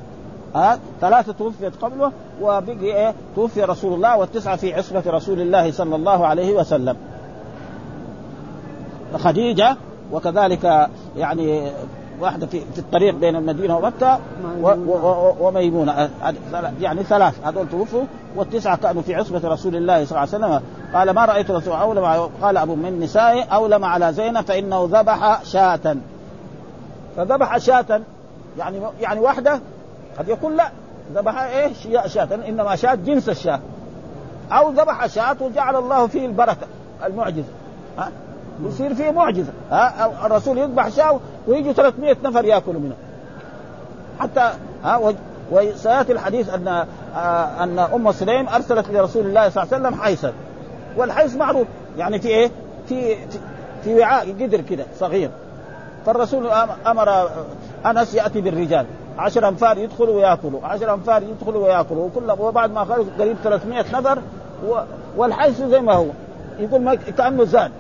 [0.54, 2.12] ها ثلاثة توفيت قبله
[2.42, 6.96] وبقي إيه توفي رسول الله والتسعة في عصمة رسول الله صلى الله عليه وسلم.
[9.16, 9.76] خديجة
[10.12, 11.72] وكذلك يعني
[12.20, 14.18] واحدة في, في الطريق بين المدينة ومكة
[15.40, 16.10] وميمونة.
[16.80, 18.04] يعني ثلاث هذول توفوا
[18.36, 20.60] والتسعة كانوا في عصمة رسول الله صلى الله عليه وسلم.
[20.94, 25.96] قال ما رأيت رسول أولم قال أبو من نسائه أولم على زينب فإنه ذبح شاة.
[27.16, 28.00] فذبح شاة
[28.58, 29.60] يعني يعني واحدة
[30.18, 30.70] قد يقول لا
[31.14, 31.72] ذبح إيه؟
[32.06, 33.60] شاة إنما شاة جنس الشاة
[34.52, 36.66] أو ذبح شاة وجعل الله فيه البركة
[37.04, 37.52] المعجزة.
[37.98, 38.10] ها؟
[38.62, 39.52] يصير فيه معجزة.
[39.70, 42.94] ها؟ الرسول يذبح شاة ويجي 300 نفر يأكلوا منه
[44.20, 44.50] حتى
[44.84, 45.14] ها؟
[45.52, 46.68] وسيأتي الحديث أن
[47.16, 50.32] آه أن أم سليم أرسلت لرسول الله صلى الله عليه وسلم حيثا.
[50.96, 51.66] والحيث معروف.
[51.98, 52.50] يعني في إيه؟
[52.88, 53.38] في في,
[53.84, 55.30] في وعاء قدر كده صغير.
[56.06, 56.46] فالرسول
[56.86, 57.28] أمر
[57.86, 58.86] أنس يأتي بالرجال.
[59.18, 64.18] عشر أنفار يدخلوا ويأكلوا عشر أنفار يدخلوا ويأكلوا وكل وبعد ما خرجوا قريب 300 نفر
[64.68, 64.80] و...
[65.16, 66.06] والحيث زي ما هو.
[66.58, 67.70] يقول ما كأنه زاد.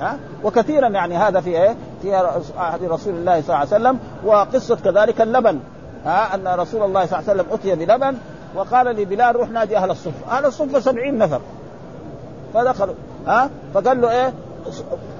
[0.00, 2.14] ها؟ وكثيرا يعني هذا في إيه؟ في
[2.58, 5.60] عهد رسول الله صلى الله عليه وسلم وقصة كذلك اللبن
[6.04, 8.18] ها؟ أن رسول الله صلى الله عليه وسلم أتي بلبن
[8.56, 11.40] وقال لبلال روح نادي أهل الصفه، أهل الصفه سبعين نفر.
[12.54, 12.94] فدخلوا
[13.26, 14.32] ها؟ فقال له إيه؟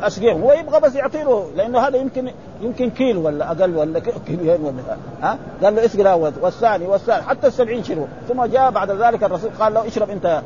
[0.02, 2.30] اسقيهم هو يبغى بس يعطي له لأنه هذا يمكن
[2.61, 7.28] يمكن كيلو ولا أقل ولا كيلوين ولا ها؟ قال له اسقي والثاني والثالث.
[7.28, 8.06] حتى السبعين شربوا.
[8.28, 10.42] ثم جاء بعد ذلك الرسول قال له اشرب أنت.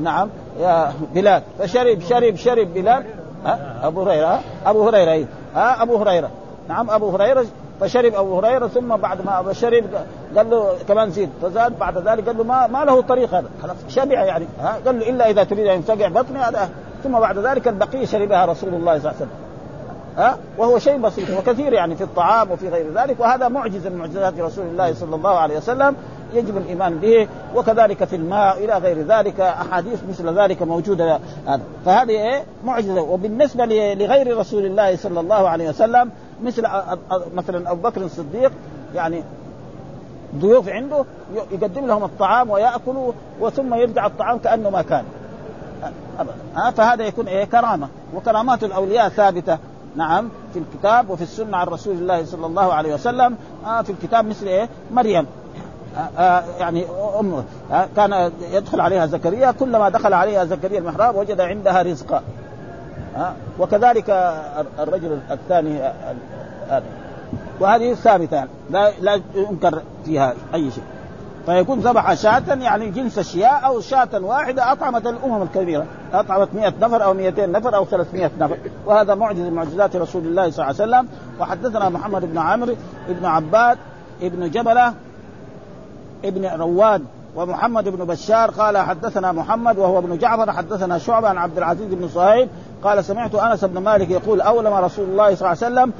[0.00, 0.28] نعم.
[0.60, 1.42] يا بلال.
[1.58, 3.04] فشرب شرب شرب بلال.
[3.44, 4.40] ها؟ أبو هريرة.
[4.66, 5.26] أبو هريرة.
[5.54, 6.30] ها؟ أبو هريرة.
[6.68, 7.44] نعم أبو هريرة.
[7.80, 9.84] فشرب أبو هريرة ثم بعد ما شرب
[10.36, 11.30] قال له كمان زيد.
[11.42, 13.48] فزاد بعد ذلك قال له ما ما له طريق هذا.
[13.62, 14.46] خلاص شبع يعني.
[14.60, 16.68] ها؟ قال له إلا إذا تريد أن ينفقع بطني هذا
[17.04, 19.30] ثم بعد ذلك البقيه شربها رسول الله صلى الله عليه وسلم.
[20.18, 24.40] ها؟ وهو شيء بسيط وكثير يعني في الطعام وفي غير ذلك وهذا معجزه من معجزات
[24.40, 25.96] رسول الله صلى الله عليه وسلم
[26.34, 31.18] يجب الإيمان به وكذلك في الماء إلى غير ذلك أحاديث مثل ذلك موجودة.
[31.46, 33.00] هذا فهذه إيه؟ معجزة.
[33.02, 36.10] وبالنسبة لغير رسول الله صلى الله عليه وسلم
[36.42, 36.66] مثل
[37.34, 38.52] مثلا أبو بكر الصديق
[38.94, 39.24] يعني
[40.36, 41.04] ضيوف عنده
[41.52, 45.04] يقدم لهم الطعام ويأكلوا وثم يرجع الطعام كأنه ما كان.
[46.18, 46.34] ابدا.
[46.56, 47.88] ها فهذا يكون إيه؟ كرامة.
[48.14, 49.58] وكرامات الأولياء ثابتة.
[49.96, 53.36] نعم في الكتاب وفي السنة عن رسول الله صلى الله عليه وسلم.
[53.66, 55.26] آه في الكتاب مثل إيه؟ مريم.
[55.96, 56.86] آه آه يعني
[57.20, 59.50] امه آه كان يدخل عليها زكريا.
[59.50, 62.22] كلما دخل عليها زكريا المحراب وجد عندها رزقا.
[63.16, 64.10] آه وكذلك
[64.78, 65.92] الرجل الثاني
[67.60, 68.36] وهذه ثابتة.
[68.36, 70.84] يعني لا لا ينكر فيها أي شيء.
[71.46, 75.86] فيكون ذبح شاة يعني جنس الشياء أو شاة واحدة أطعمت الأمم الكبيرة.
[76.12, 78.56] أطعمت 100 نفر أو 200 نفر أو 300 نفر.
[78.86, 81.08] وهذا معجز من معجزات رسول الله صلى الله عليه وسلم.
[81.40, 82.74] وحدثنا محمد بن عمرو
[83.08, 83.78] بن عباد
[84.22, 84.94] ابن جبلة
[86.24, 87.04] ابن رواد
[87.36, 88.50] ومحمد بن بشار.
[88.50, 90.52] قال حدثنا محمد وهو ابن جعفر.
[90.52, 92.48] حدثنا شعبة عن عبد العزيز بن صهيب.
[92.84, 95.92] قال سمعت أنس بن مالك يقول أولم رسول الله صلى الله عليه وسلم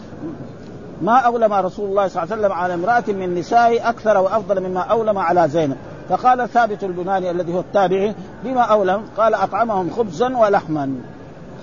[1.02, 4.80] ما أولم رسول الله صلى الله عليه وسلم على امرأة من نسائه أكثر وأفضل مما
[4.80, 5.76] أولم على زينب.
[6.08, 10.94] فقال ثابت البناني الذي هو التابعي بما أولم؟ قال أطعمهم خبزا ولحما.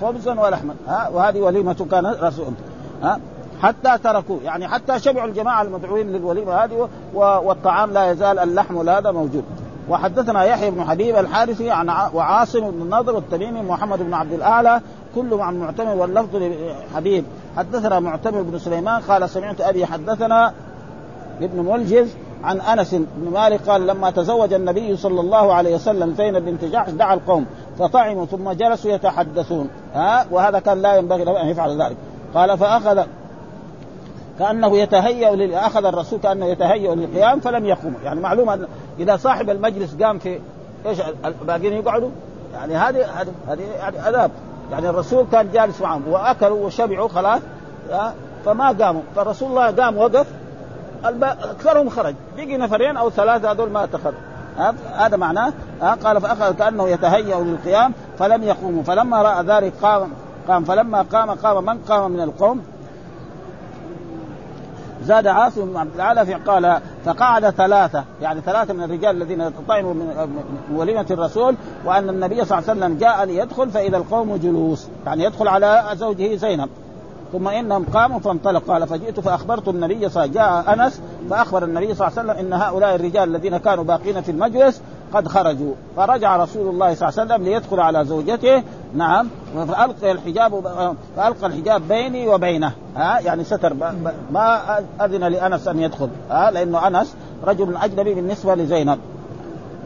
[0.01, 0.75] خبزا ولحما.
[0.87, 2.53] ها؟ وهذه وليمة كان رسول.
[3.03, 3.19] ها؟
[3.61, 9.43] حتى تركوا يعني حتى شبعوا الجماعة المدعوين للوليمة هذه والطعام لا يزال اللحم هذا موجود.
[9.89, 14.81] وحدثنا يحيى بن حبيب الحارثي عن وعاصم بن النضر والتميمي محمد بن عبد الأعلى
[15.15, 17.25] كلهم عن معتمر واللفظ لحبيب.
[17.59, 20.53] حدثنا معتمر بن سليمان قال سمعت أبي حدثنا
[21.41, 26.45] ابن ملجز عن أنس بن مالك قال لما تزوج النبي صلى الله عليه وسلم زينب
[26.45, 27.45] بنت جحش دعا القوم
[27.79, 29.69] فطعموا ثم جلسوا يتحدثون.
[29.93, 31.97] ها؟ وهذا كان لا ينبغي له أن يفعل ذلك.
[32.33, 33.03] قال فاخذ
[34.39, 37.93] كأنه يتهيأ أخذ الرسول كأنه يتهيأ للقيام فلم يقوم.
[38.03, 38.67] يعني معلومه
[38.99, 40.39] إذا صاحب المجلس قام في
[40.85, 42.09] إيش الباقيين يقعدوا؟
[42.53, 43.05] يعني هذه
[43.47, 44.31] هذه يعني عذاب
[44.71, 47.41] يعني الرسول كان جالس معهم وأكلوا وشبعوا خلاص
[48.45, 49.01] فما قاموا.
[49.15, 50.27] فالرسول الله قام وقف
[51.23, 52.15] أكثرهم خرج.
[52.37, 54.19] بقي نفرين أو ثلاثة هذول ما اتخذوا
[54.95, 55.53] هذا معناه
[56.03, 58.83] قال فأخذ كأنه يتهيأ للقيام فلم يقوموا.
[58.83, 60.11] فلما رأى ذلك قام
[60.47, 60.63] قام.
[60.63, 61.65] فلما قام قام.
[61.65, 62.61] من قام من القوم؟
[65.03, 70.29] زاد عاصم بن عبد الاعلى قال فقعد ثلاثة يعني ثلاثة من الرجال الذين طعموا من
[70.73, 75.47] وليمة الرسول وأن النبي صلى الله عليه وسلم جاء ليدخل فإذا القوم جلوس يعني يدخل
[75.47, 76.69] على زوجه زينب.
[77.31, 81.63] ثم إنهم قاموا فانطلقوا قال فجئت فأخبرت النبي صلى الله عليه وسلم جاء أنس فأخبر
[81.63, 84.81] النبي صلى الله عليه وسلم إن هؤلاء الرجال الذين كانوا باقين في المجلس
[85.13, 85.73] قد خرجوا.
[85.95, 89.27] فرجع رسول الله صلى الله عليه وسلم ليدخل على زوجته نعم.
[89.55, 90.67] فالقى الحجاب
[91.15, 92.71] فألقى الحجاب بيني وبينه.
[92.95, 93.73] ها؟ يعني ستر.
[94.31, 96.09] ما أذن لأنس أن يدخل.
[96.29, 98.99] ها؟ لأنه أنس رجل أجنبي بالنسبة لزينب.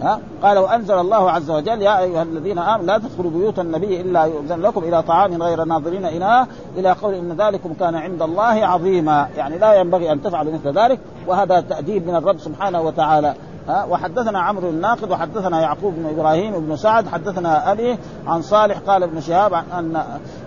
[0.02, 4.24] ها؟ قال وأنزل الله عز وجل يا أيها الذين آمنوا لا تدخلوا بيوت النبي إلا
[4.24, 9.28] يؤذن لكم إلى طعام غير ناظرين اناه إلى قول إن ذلكم كان عند الله عظيما.
[9.38, 11.00] يعني لا ينبغي أن تفعلوا مثل ذلك.
[11.28, 13.34] وهذا تأديب من الرب سبحانه وتعالى.
[13.68, 17.98] ها وحدثنا عمرو الناقد وحدثنا يعقوب بن إبراهيم بن سعد حدثنا أبي
[18.28, 20.04] عن صالح قال ابن شهاب ان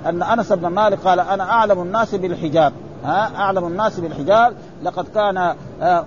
[0.06, 2.72] أن أنس بن مالك قال أنا أعلم الناس بالحجاب.
[3.04, 4.54] ها أعلم الناس بالحجاب.
[4.82, 5.54] لقد كان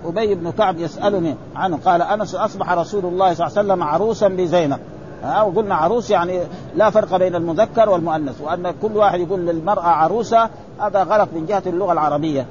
[0.05, 1.79] أبي بن كعب يسألني عنه.
[1.85, 4.79] قال أنس أصبح رسول الله صلى الله عليه وسلم عروسا بزينب.
[5.23, 6.39] ها وقلنا عروس يعني
[6.75, 11.63] لا فرق بين المذكر والمؤنث وأن كل واحد يقول للمرأة عروسة هذا غلط من جهة
[11.67, 12.45] اللغة العربية.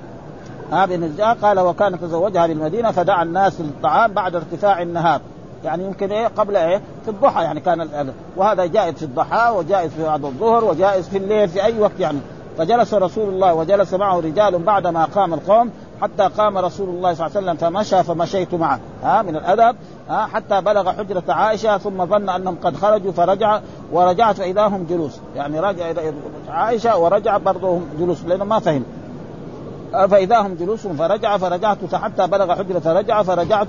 [0.73, 5.21] ها بن قال وكان تزوجها بالمدينة فدعا الناس للطعام بعد ارتفاع النهار.
[5.65, 10.03] يعني يمكن إيه قبل إيه في الضحى يعني كان وهذا جائز في الضحى وجائز في
[10.03, 12.19] بعد الظهر وجائز في الليل في أي وقت يعني.
[12.59, 15.71] فجلس رسول الله وجلس معه رجال بعدما قام القوم
[16.03, 18.81] حتى قام رسول الله صلى الله عليه وسلم فمشى فمشيت معه.
[19.03, 19.77] ها من الأدب.
[20.09, 23.61] ها حتى بلغ حجرة عائشة ثم ظن أنهم قد خرجوا فرجع
[23.93, 25.21] ورجعت فاذا هم جلوس.
[25.37, 25.93] يعني رجع
[26.49, 28.85] عائشة ورجع برضه جلوس لأنه ما فهم.
[29.93, 33.69] فإذا هم جلوس فرجع فرجعت حتى بلغ حجرة فرجع فرجعت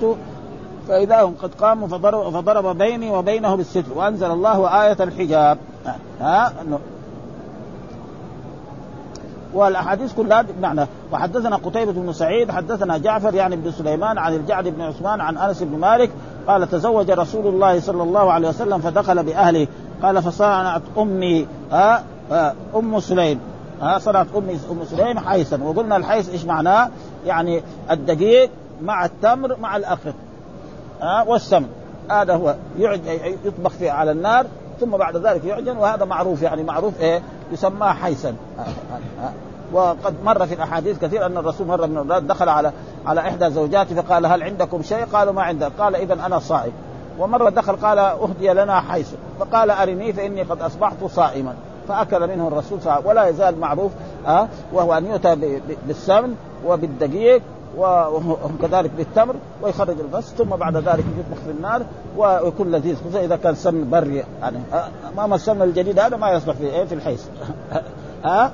[0.87, 5.57] فإذا هم قد قاموا فضرب, فضرب بيني وبينه بالستر وأنزل الله آية الحجاب.
[6.21, 6.53] ها
[9.53, 10.87] والأحاديث كلها بمعنى.
[11.11, 15.63] وحدثنا قتيبة بن سعيد حدثنا جعفر يعني بن سليمان عن الجعد بن عثمان عن أنس
[15.63, 16.09] بن مالك
[16.47, 19.67] قال تزوج رسول الله صلى الله عليه وسلم فدخل بأهله.
[20.03, 22.03] قال فصنعت أمي ها
[22.75, 23.39] أم سليم.
[23.81, 25.63] ها صنعت أم أم سليم حيثا.
[25.63, 26.89] وقلنا الحيث إيش معناه؟
[27.25, 28.49] يعني الدقيق
[28.81, 30.13] مع التمر مع الأخر
[31.01, 31.67] ها والسمن.
[32.11, 32.55] هذا هو
[33.45, 34.45] يطبخ فيه على النار
[34.79, 37.21] ثم بعد ذلك يعجن وهذا معروف يعني معروف إيه؟
[37.51, 38.35] يسمى حيثا.
[39.73, 42.71] وقد مر في الأحاديث كثير أن الرسول مرة من المرات دخل على
[43.05, 46.71] على إحدى زوجاته فقال هل عندكم شيء؟ قالوا ما عندك قال اذا أنا صائم.
[47.19, 49.13] ومرة دخل قال أهدي لنا حيث.
[49.39, 51.53] فقال أرني فإني قد أصبحت صائما.
[51.89, 53.91] فأكل منه الرسول صلى ولا يزال معروف
[54.27, 56.35] أه وهو أن يؤتى بالسمن
[56.67, 57.41] وبالدقيق
[57.77, 61.81] وكذلك بالتمر ويخرج البس ثم بعد ذلك يطبخ في النار
[62.17, 62.95] ويكون لذيذ.
[62.95, 64.57] خصوصا إذا كان سمن بري يعني
[65.13, 67.27] امام السمن الجديد هذا؟ ما يصلح في إيه؟ في الحيس.
[68.25, 68.51] ها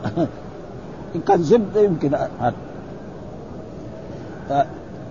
[1.15, 2.15] إن كان زبده يمكن.
[2.39, 2.53] هذا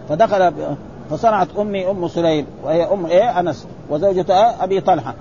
[0.09, 0.53] فدخل
[1.11, 4.27] فصنعت أمي أم سليم وهي أم إيه؟ أنس وزوجة
[4.65, 5.15] أبي طلحة.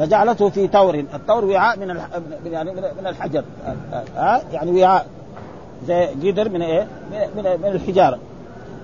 [0.00, 0.94] فجعلته في تور.
[0.94, 2.00] التور وعاء من
[2.44, 3.44] يعني من الحجر.
[4.16, 5.06] ها يعني وعاء.
[5.86, 6.86] زي قدر من إيه؟
[7.36, 8.18] من, من الحجارة.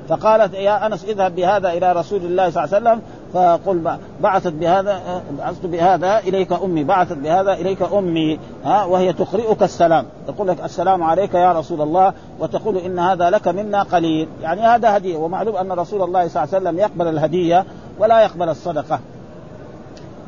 [0.09, 3.03] فقالت يا أنس اذهب بهذا إلى رسول الله صلى الله عليه وسلم.
[3.35, 6.85] فقل بعثت بهذا بعثت بهذا إليك أمي.
[6.85, 8.39] بعثت بهذا إليك أمي.
[8.65, 10.07] ها وهي تقرئك السلام.
[10.27, 12.13] تقول لك السلام عليك يا رسول الله.
[12.41, 14.29] وتقول إن هذا لك منا قليل.
[14.43, 15.17] يعني هذا هدية.
[15.17, 17.65] ومعلوم أن رسول الله صلى الله عليه وسلم يقبل الهدية
[17.99, 19.01] ولا يقبل الصدقة.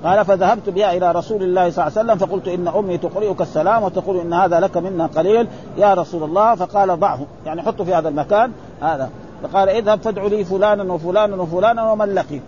[0.04, 3.82] قال فذهبت بها إلى رسول الله صلى الله عليه وسلم فقلت إن أمي تقرئك السلام
[3.82, 6.54] وتقول إن هذا لك منا قليل يا رسول الله.
[6.54, 7.20] فقال ضعه.
[7.46, 9.10] يعني حطه في هذا المكان هذا.
[9.42, 12.42] فقال اذهب فادعوا لي فلانا وفلانا وفلانا ومن لقيت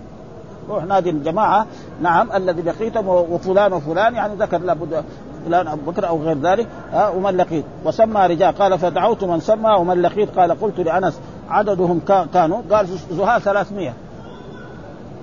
[0.69, 1.67] روح نادي الجماعة
[2.03, 5.05] نعم الذي لقيتم وفلان وفلان يعني ذكر لابد
[5.47, 9.71] فلان أبو بكر أو غير ذلك ها ومن لقيت وسمى رجال قال فدعوت من سمى
[9.71, 10.39] ومن لقيت.
[10.39, 11.21] قال قلت لأنس
[11.51, 12.01] عددهم
[12.33, 13.93] كانوا قال زهاء 300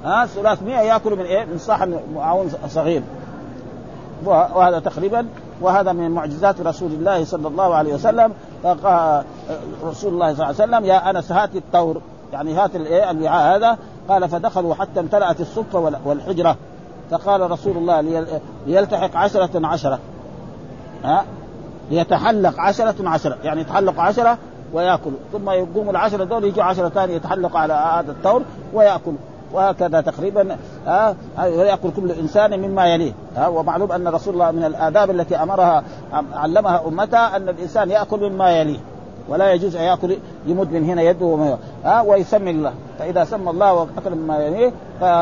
[0.04, 3.02] ها 300 يأكل من إيه؟ من صحن معاون صغير.
[4.26, 5.28] وهذا تقريبا
[5.62, 8.34] وهذا من معجزات رسول الله صلى الله عليه وسلم.
[9.84, 12.02] رسول الله صلى الله عليه وسلم يا أنس هات التور
[12.34, 13.78] يعني هات الايه الوعاء هذا.
[14.10, 16.56] قال فدخلوا حتى امتلأت الصفة والحجرة.
[17.12, 18.02] فقال رسول الله
[18.68, 20.00] ليلتحق عشرة عشرة.
[21.04, 21.26] ها؟
[21.92, 23.38] ليتحلق عشرة عشرة.
[23.44, 24.38] يعني يتحلق عشرة
[24.74, 25.12] ويأكل.
[25.34, 28.42] ثم يقوم العشرة دول يجوا عشرة ثانية يتحلق على هذا الثور
[28.74, 29.14] ويأكل.
[29.54, 35.12] وهكذا تقريبا ها ويأكل كل إنسان مما يليه ها ومعلوم أن رسول الله من الآداب
[35.12, 35.84] التي أمرها
[36.34, 38.80] علمها أمتها أن الإنسان يأكل مما يليه
[39.30, 44.16] ولا يجوز أن يأكل يمد من هنا يده ها ويسمي الله فإذا سمى الله وأكل
[44.16, 44.72] مما يليه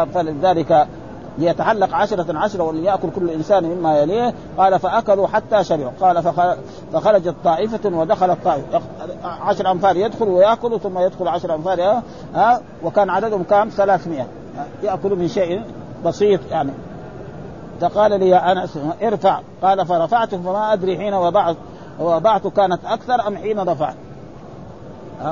[0.06, 0.88] فلذلك
[1.38, 4.34] ليتعلق عشرة عشرة وليأكل كل إنسان مما يليه.
[4.58, 6.24] قال فأكلوا حتى شبعوا قال
[6.94, 8.82] فخرجت طائفة ودخلت طائفة
[9.24, 12.02] عشر أنفار يدخل ويأكل ثم يدخل عشر أنفار
[12.36, 14.28] ها وكان عددهم كام؟ ثلاثمائة.
[14.84, 15.62] يأكل من شيء
[16.06, 16.72] بسيط يعني.
[17.82, 19.40] فقال لي يا أنس ارفع.
[19.62, 21.56] قال فرفعت فما أدري حين وضعت
[22.00, 23.96] وضعت كانت أكثر أم حين رفعت.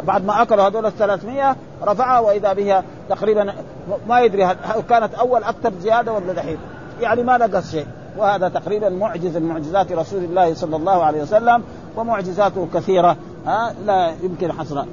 [0.04, 3.54] بعد ما اكلوا هذول ال 300 رفعها وإذا بها تقريبا
[4.08, 4.56] ما يدري هل
[4.90, 6.58] كانت أول أكثر زيادة ولا دحين.
[7.02, 7.86] يعني ما نقص شيء.
[8.18, 11.64] وهذا تقريبا معجز من معجزات رسول الله صلى الله عليه وسلم
[11.98, 13.18] ومعجزاته كثيرة.
[13.46, 14.86] ها لا يمكن حصرها.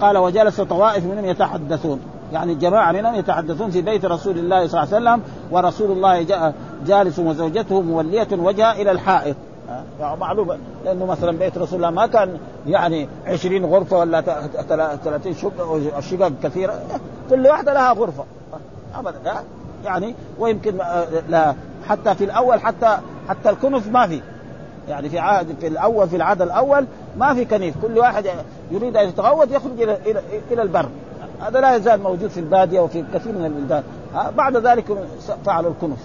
[0.00, 2.00] قال وجلس طوائف منهم يتحدثون.
[2.32, 6.52] يعني جماعة منهم يتحدثون في بيت رسول الله صلى الله عليه وسلم ورسول الله
[6.86, 9.36] جالس وزوجته مولية وجهها إلى الحائط.
[10.20, 10.58] معلومة.
[10.84, 14.20] لأنه مثلا بيت رسول الله ما كان يعني عشرين غرفة ولا
[15.04, 16.74] ثلاثين شقة شقق كثيرة.
[17.30, 18.24] كل واحدة لها غرفة.
[18.94, 19.34] أبدا
[19.84, 20.78] يعني ويمكن
[21.28, 21.54] لا
[21.88, 22.98] حتى في الأول حتى
[23.28, 24.20] حتى الكنف ما في.
[24.88, 27.74] يعني في عهد في الأول في العهد الأول ما في كنيف.
[27.82, 28.26] كل واحد
[28.70, 30.88] يريد أن يتغوط يخرج إلى إلى إلى البر.
[31.40, 33.82] هذا لا يزال موجود في البادية وفي كثير من البلدان.
[34.36, 34.84] بعد ذلك
[35.44, 35.98] فعلوا الكنف.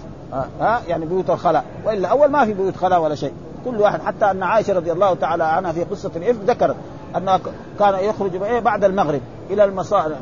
[0.60, 1.64] ها؟ يعني بيوت الخلاء.
[1.84, 3.32] وإلا أول ما في بيوت خلاء ولا شيء.
[3.64, 6.76] كل واحد حتى أن عائشة رضي الله تعالى عنها في قصة الافك ذكرت
[7.16, 7.40] أنها
[7.78, 10.14] كان يخرج بعد المغرب إلى المصائر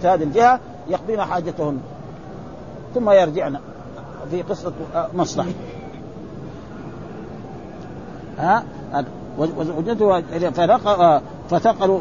[0.00, 1.78] في هذه الجهة يقضين حاجتهن.
[2.94, 3.58] ثم يرجعن
[4.30, 4.72] في قصة
[5.14, 5.46] مصلح
[8.38, 8.64] ها؟
[11.50, 12.00] فثقلوا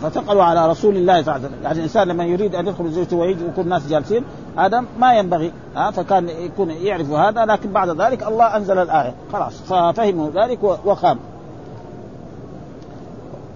[0.00, 3.16] فثقلوا على رسول الله صلى الله عليه وسلم، يعني الإنسان لما يريد أن يدخل زوجته
[3.16, 4.24] ويجي ويكون الناس جالسين
[4.58, 9.14] هذا ما ينبغي ها فكان يكون يعرف هذا لكن بعد ذلك الله أنزل الآية.
[9.32, 11.18] خلاص ففهموا ذلك وقام.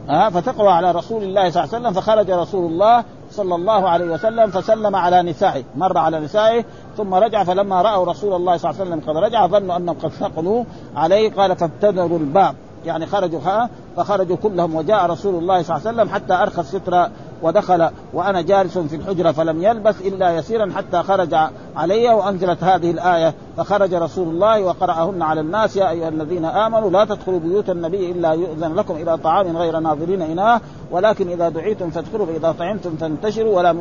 [0.08, 4.04] ها فثقلوا على رسول الله صلى الله عليه وسلم فخرج رسول الله صلى الله عليه
[4.04, 6.64] وسلم فسلم على نسائه مر على نسائه
[6.96, 10.10] ثم رجع فلما رأوا رسول الله صلى الله عليه وسلم قد رجع ظنوا أنهم قد
[10.10, 10.64] ثقلوا
[10.96, 12.54] عليه قال فابتدروا الباب.
[12.86, 13.40] يعني خرجوا
[13.96, 17.08] فخرجوا كلهم وجاء رسول الله صلى الله عليه وسلم حتى أرخى الستر
[17.42, 21.34] ودخل وأنا جالس في الحجرة فلم يلبث إلا يسيرا حتى خرج
[21.78, 27.04] علي وأنزلت هذه الآية فخرج رسول الله وقرأهن على الناس يا أيها الذين آمنوا لا
[27.04, 30.60] تدخلوا بيوت النبي إلا يؤذن لكم إلى طعام غير ناظرين إناه
[30.90, 33.76] ولكن إذا دعيتم فادخلوا فإذا طعمتم فانتشروا ولا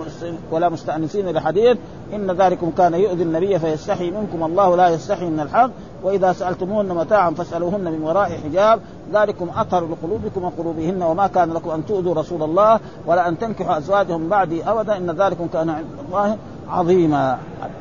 [0.51, 1.77] ولا مستأنسين لحديث
[2.13, 5.69] إن ذلكم كان يؤذي النبي فيستحي منكم الله لا يستحي من الحق
[6.03, 8.79] وإذا سألتموهن متاعا فاسألوهن من وراء حجاب
[9.13, 14.29] ذلكم أطهر لقلوبكم وقلوبهن وما كان لكم أن تؤذوا رسول الله ولا أن تنكحوا أزواجهم
[14.29, 16.37] بعدي ابدا إن ذلكم كان عند الله
[16.69, 17.37] عظيما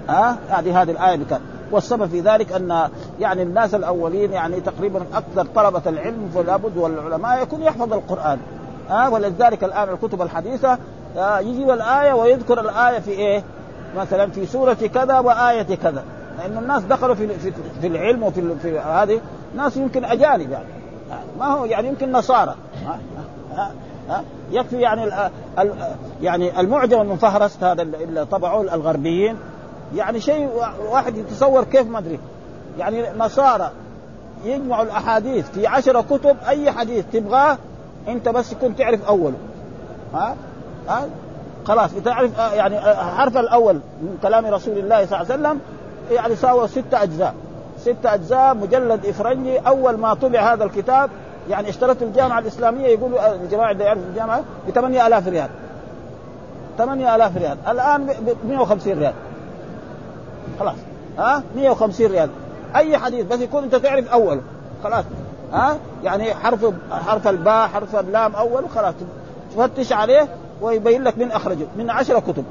[0.08, 2.88] ها؟ هذه هذه الآية بكان والسبب في ذلك أن
[3.20, 8.38] يعني الناس الأولين يعني تقريبا أكثر طلبة العلم فلا بد والعلماء يكون يحفظ القرآن.
[8.90, 10.78] ها؟ ولذلك الآن الكتب الحديثة
[11.16, 13.42] يجيب الآية ويذكر الآية في إيه؟
[13.96, 16.04] مثلا في سورة كذا وآية كذا.
[16.38, 19.20] لأن الناس دخلوا في في, في العلم وفي في هذه
[19.56, 20.66] ناس يمكن أجانب يعني.
[21.38, 22.54] ما هو يعني يمكن نصارى.
[24.08, 25.12] ها؟ يكفي يعني ال
[25.58, 25.72] ال
[26.22, 29.36] يعني المعجم المفهرس هذا اللي طبعوه الغربيين.
[29.94, 30.50] يعني شيء
[30.90, 32.18] واحد يتصور كيف ما أدري.
[32.78, 33.70] يعني نصارى
[34.44, 37.58] يجمعوا الأحاديث في عشرة كتب أي حديث تبغاه
[38.08, 39.36] أنت بس كنت تعرف أوله.
[40.14, 40.36] ها؟
[40.88, 41.08] ها؟
[41.64, 41.90] خلاص.
[42.04, 45.60] تعرف يعني حرف الأول من كلام رسول الله صلى الله عليه وسلم
[46.10, 47.34] يعني ساوى ستة أجزاء.
[47.78, 51.10] ستة أجزاء مجلد إفرنجي أول ما طبع هذا الكتاب
[51.50, 55.48] يعني اشترت الجامعة الإسلامية يقولوا الجماعه اللي يعرفوا الجامعة ب 8000 ريال.
[56.78, 57.58] 8000 ريال.
[57.68, 59.12] الآن ب 150 ريال.
[60.60, 60.76] خلاص.
[61.18, 62.30] ها؟ 150 ريال.
[62.76, 64.40] أي حديث بس يكون أنت تعرف أوله.
[64.84, 65.04] خلاص.
[65.52, 68.94] ها؟ يعني حرف حرف الباء حرف اللام أول خلاص.
[69.56, 70.28] تفتش عليه
[70.62, 71.66] ويبين لك من أخرجه.
[71.78, 72.44] من عشرة كتب.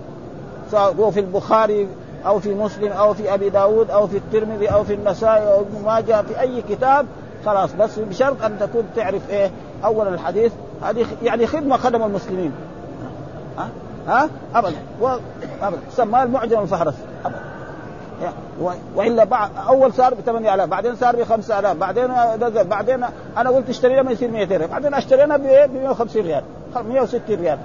[0.72, 1.88] سواء في البخاري
[2.26, 5.86] أو في مسلم أو في أبي داود أو في الترمذي أو في النسائي أو ابن
[5.86, 7.06] ماجه في أي كتاب
[7.46, 9.52] خلاص بس بشرط أن تكون تعرف إيه؟
[9.86, 10.52] اول الحديث.
[10.84, 12.52] هذه يعني خدمة خدم المسلمين.
[13.58, 13.70] ها؟
[14.08, 14.76] ها؟ ابدا.
[15.02, 15.08] و...
[15.62, 15.80] ابدا.
[15.92, 16.94] سماه المعجم الفهرس.
[17.26, 17.40] ابدا.
[18.96, 22.08] وإلا بعد أول صار ب 8000 بعدين صار ب 5000 بعدين
[22.42, 23.06] نزل بعدين
[23.38, 25.42] أنا قلت اشترينا ما يصير 200 ريال بعدين اشترينا ب
[25.74, 26.44] 150 ريال
[26.76, 27.58] 160 ريال.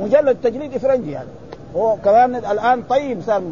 [0.00, 1.28] مجلد تجريد افرنجي يعني
[1.76, 3.42] هو كمان الآن طيب صار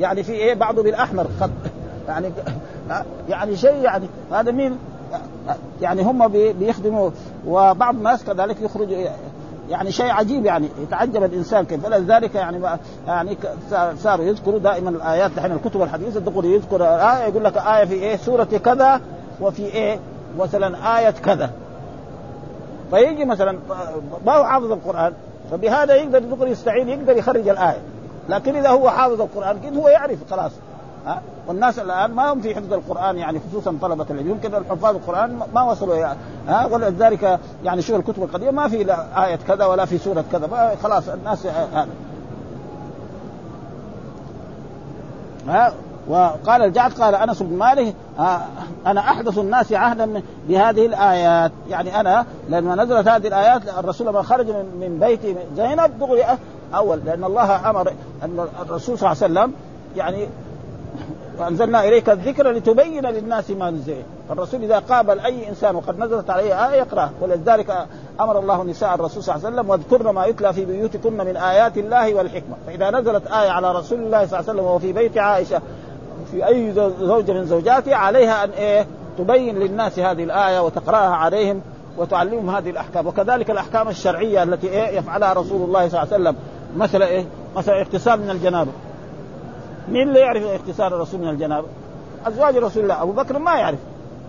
[0.00, 1.50] يعني في إيه؟ بعضه بالأحمر خط.
[2.08, 2.32] يعني
[3.28, 4.78] يعني شيء يعني هذا مين؟
[5.80, 7.10] يعني هم بيخدموا
[7.46, 8.96] وبعض الناس كذلك يخرجوا
[9.70, 11.86] يعني شيء عجيب يعني يتعجب الإنسان كيف.
[11.86, 13.36] فلذلك يعني يعني
[13.98, 18.16] صاروا يذكروا دائما الآيات دحين الكتب الحديثه تقول يذكر آية يقول لك آية في إيه؟
[18.16, 19.00] سورة كذا
[19.40, 19.98] وفي إيه؟
[20.38, 21.50] مثلا آية كذا.
[22.90, 23.58] فيجي مثلا
[24.26, 25.12] ما هو حافظ القرآن؟
[25.50, 27.80] فبهذا يقدر يقدر يستعين يقدر يخرج الآية.
[28.28, 30.52] لكن إذا هو حافظ القرآن كده هو يعرف خلاص.
[31.06, 34.30] ها؟ والناس الآن ما هم في حفظ القرآن يعني خصوصا طلبة العلم.
[34.30, 39.26] يمكن الحفاظ القرآن ما وصلوا يعني ها؟ ولذلك يعني شوف الكتب القديمة ما في لا
[39.26, 40.76] آية كذا ولا في سورة كذا.
[40.82, 41.88] خلاص الناس هذا.
[45.48, 45.72] ها؟
[46.08, 47.94] وقال الجعد قال أنس بن مالك
[48.86, 51.52] أنا أحدث الناس عهدا بهذه الآيات.
[51.68, 55.20] يعني أنا لما نزلت هذه الآيات الرسول لما خرج من بيت
[55.56, 56.24] زينب دغري
[56.74, 57.92] أول لأن الله أمر
[58.22, 59.52] أن الرسول صلى الله عليه وسلم
[59.96, 60.28] يعني
[61.38, 64.02] وأنزلنا إليك الذكر لتبين للناس ما نزل.
[64.30, 67.86] الرسول إذا قابل اي إنسان وقد نزلت عليه آية يقرا ولذلك
[68.20, 71.78] أمر الله نساء الرسول صلى الله عليه وسلم واذكرن ما يتلى في بيوتكن من آيات
[71.78, 72.56] الله والحكمة.
[72.66, 75.62] فإذا نزلت آية على رسول الله صلى الله عليه وسلم وهو في بيت عائشة
[76.32, 78.86] في أي زوجه من زوجاته عليها أن إيه؟
[79.18, 81.60] تبين للناس هذه الآية وتقرأها عليهم
[81.98, 83.06] وتعلمهم هذه الأحكام.
[83.06, 86.36] وكذلك الأحكام الشرعية التي إيه؟ يفعلها رسول الله صلى الله عليه وسلم.
[86.76, 87.24] مثلا إيه؟
[87.56, 88.70] مثلا اغتسال من الجنابة.
[89.88, 91.66] مين اللي يعرف اغتسال الرسول من الجنابه؟
[92.26, 93.02] أزواج رسول الله.
[93.02, 93.78] أبو بكر ما يعرف.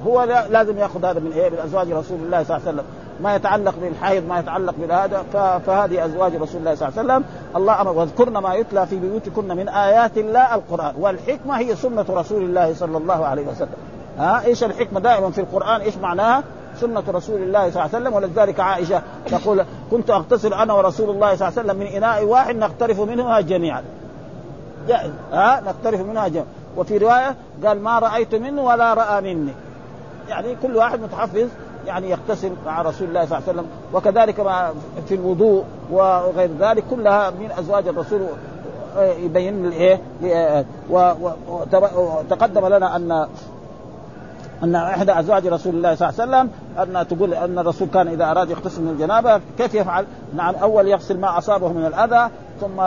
[0.06, 2.86] هو لازم يأخذ هذا من إيه؟ من أزواج رسول الله صلى الله عليه وسلم.
[3.22, 5.24] ما يتعلق بالحيض ما يتعلق بهذا
[5.66, 7.26] فهذه أزواج رسول الله صلى الله عليه وسلم.
[7.56, 7.92] الله أمر.
[7.92, 10.94] واذكرن ما يتلى في بيوتكن من آيات الله القرآن.
[11.00, 13.76] والحكمة هي سنة رسول الله صلى الله عليه وسلم.
[14.18, 16.44] ها؟ إيش الحكمة دائما في القرآن؟ إيش معناها؟
[16.82, 18.14] سنة رسول الله صلى الله عليه وسلم.
[18.14, 19.02] ولذلك عائشة
[19.32, 23.40] تقول كنت أغتسل أنا ورسول الله صلى الله عليه وسلم من إناء واحد نقترف منها
[23.40, 23.84] جميعا.
[24.88, 25.12] جائز.
[25.34, 26.46] ها؟ نقترف منها جميعا
[26.78, 27.36] وفي رواية
[27.66, 29.54] قال ما رأيت منه ولا رأى مني.
[30.30, 31.48] يعني كل واحد متحفظ
[31.86, 33.68] يعني يغتسل مع رسول الله صلى الله عليه وسلم.
[33.94, 34.72] وكذلك مع
[35.08, 38.22] في الوضوء وغير ذلك كلها من أزواج الرسول
[38.98, 40.02] يبين الايه
[41.96, 43.28] وتقدم لنا أن
[44.64, 46.50] أن إحدى أزواج رسول الله صلى الله عليه وسلم
[46.98, 51.20] أن تقول أن الرسول كان إذا أراد يغتسل من الجنابة كيف يفعل؟ نعم أول يغسل
[51.20, 52.30] ما أصابه من الأذى
[52.62, 52.82] ثم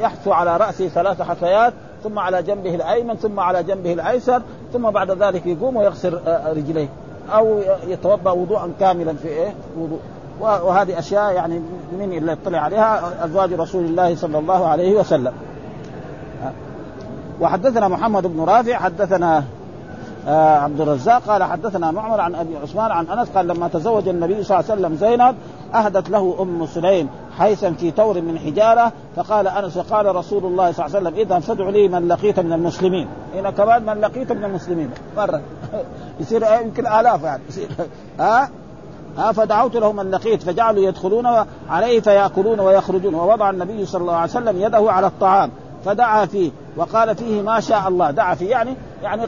[0.00, 1.72] يحثو على رأسه ثلاث حثيات
[2.04, 6.88] ثم على جنبه الأيمن ثم على جنبه الأيسر ثم بعد ذلك يقوم ويغسل رجليه
[7.34, 9.98] أو يتوضأ وضوءا كاملا في إيه؟ وضوء
[10.40, 11.62] وهذه أشياء يعني
[11.98, 15.32] من اللي يطلع عليها أزواج رسول الله صلى الله عليه وسلم.
[17.40, 19.44] وحدثنا محمد بن رافع حدثنا
[20.28, 24.44] آه عبد الرزاق قال حدثنا معمر عن أبي عثمان عن أنس قال لما تزوج النبي
[24.44, 25.34] صلى الله عليه وسلم زينب
[25.74, 27.08] أهدت له أم سليم
[27.38, 31.38] حيثا في تور من حجارة فقال أنس وقال رسول الله صلى الله عليه وسلم اذا
[31.38, 33.08] فادع لي من لقيت من المسلمين.
[33.34, 34.90] هنا كمان من لقيت من المسلمين.
[35.16, 35.40] مرة.
[36.20, 37.42] يصير يمكن آلاف يعني.
[37.48, 37.68] يصير.
[38.20, 38.50] ها؟
[39.18, 41.26] ها؟ فدعوت له من لقيت فجعلوا يدخلون
[41.70, 43.14] عليه فيأكلون ويخرجون.
[43.14, 45.50] ووضع النبي صلى الله عليه وسلم يده على الطعام
[45.84, 48.10] فدعا فيه وقال فيه ما شاء الله.
[48.10, 49.26] دعا فيه يعني يعني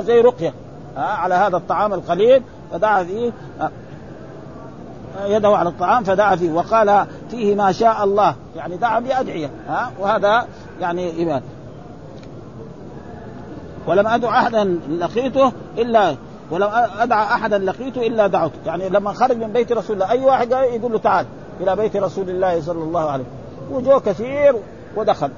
[0.00, 0.54] زي رقية
[0.96, 2.42] على هذا الطعام القليل
[2.72, 3.32] فدعا فيه.
[5.26, 10.46] يده على الطعام فدعا فيه وقال فيه ما شاء الله يعني دعا بأدعية ها؟ وهذا
[10.80, 11.42] يعني إيمان.
[13.86, 16.16] ولم أدع أحدا لقيته إلا
[16.50, 20.50] ولم أدع أحدا لقيته إلا دعوته يعني لما خرج من بيت رسول الله أي واحد
[20.50, 21.26] يقول له تعال
[21.60, 23.76] إلى بيت رسول الله صلى الله عليه وسلم.
[23.76, 24.56] وجوه كثير
[24.96, 25.30] ودخل.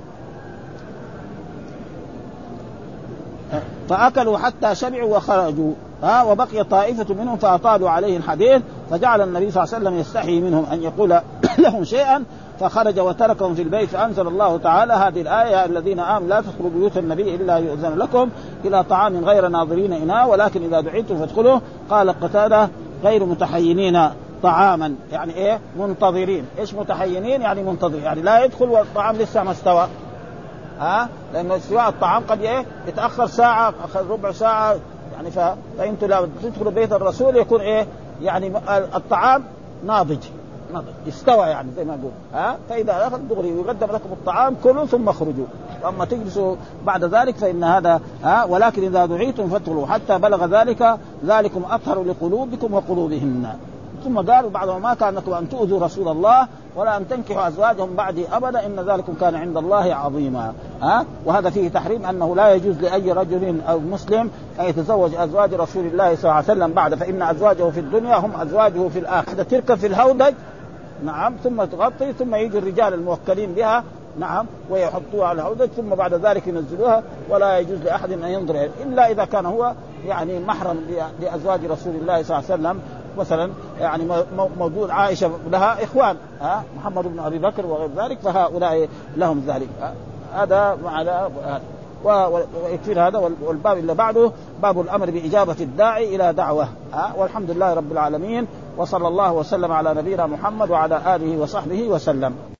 [3.88, 5.72] فأكلوا حتى شبعوا وخرجوا.
[6.02, 10.66] ها وبقي طائفة منهم فأطالوا عليه الحديث فجعل النبي صلى الله عليه وسلم يستحي منهم
[10.72, 11.20] أن يقول
[11.64, 12.24] لهم شيئا
[12.60, 17.34] فخرج وتركهم في البيت فأنزل الله تعالى هذه الآية الذين آمنوا لا تدخلوا بيوت النبي
[17.34, 18.28] إلا يؤذن لكم
[18.64, 22.68] إلى طعام غير ناظرين إناء ولكن إذا دعيتم فادخلوا قال قتادة
[23.04, 24.10] غير متحينين
[24.42, 26.44] طعاما يعني إيه؟ منتظرين.
[26.58, 28.02] إيش متحينين؟ يعني منتظرين.
[28.02, 29.88] يعني لا يدخل والطعام لسه ما استوى.
[30.80, 33.74] ها؟ لأنه استواء الطعام قد إيه؟ يتأخر ساعة
[34.10, 34.76] ربع ساعة
[35.14, 35.38] يعني ف...
[35.78, 37.86] فانتم لو تدخلوا بيت الرسول يكون إيه؟
[38.22, 39.44] يعني الطعام
[39.86, 40.18] ناضج.
[40.72, 40.86] ناضج.
[41.08, 42.10] استوى يعني زي ما نقول.
[42.34, 45.46] ها؟ فإذا دخل دغري يقدم لكم الطعام كلوا ثم اخرجوا.
[45.88, 49.86] اما تجلسوا بعد ذلك فإن هذا ها؟ ولكن إذا دعيتم فادخلوا.
[49.86, 53.48] حتى بلغ ذلك ذلكم أطهر لقلوبكم وقلوبهن.
[54.06, 58.28] ثم قالوا بعد ما كان لكم أن تؤذوا رسول الله ولا أن تنكحوا أزواجهم بعدي
[58.28, 60.52] أبدا إن ذلكم كان عند الله عظيما.
[60.82, 64.30] ها؟ وهذا فيه تحريم أنه لا يجوز لأي رجل أو مسلم
[64.60, 68.40] أن يتزوج أزواج رسول الله صلى الله عليه وسلم بعد فإن أزواجه في الدنيا هم
[68.40, 69.42] أزواجه في الآخرة.
[69.42, 70.34] تركب في الهودج
[71.04, 73.84] نعم ثم تغطي ثم يجي الرجال الموكلين بها
[74.18, 79.24] نعم ويحطوها على الهودج ثم بعد ذلك ينزلوها ولا يجوز لأحد أن ينظر إلا إذا
[79.24, 79.72] كان هو
[80.06, 80.76] يعني محرم
[81.20, 82.80] لأزواج رسول الله صلى الله عليه وسلم.
[83.18, 83.50] مثلا
[83.80, 84.04] يعني
[84.58, 89.68] موجود عائشة لها إخوان ها محمد بن أبي بكر وغير ذلك فهؤلاء لهم ذلك
[90.34, 91.30] هذا على
[92.04, 96.68] ويكفي هذا والباب اللي بعده باب الأمر بإجابة الداعي إلى دعوة
[97.16, 98.46] والحمد لله رب العالمين
[98.76, 102.55] وصلى الله وسلم على نبينا محمد وعلى آله وصحبه وسلم.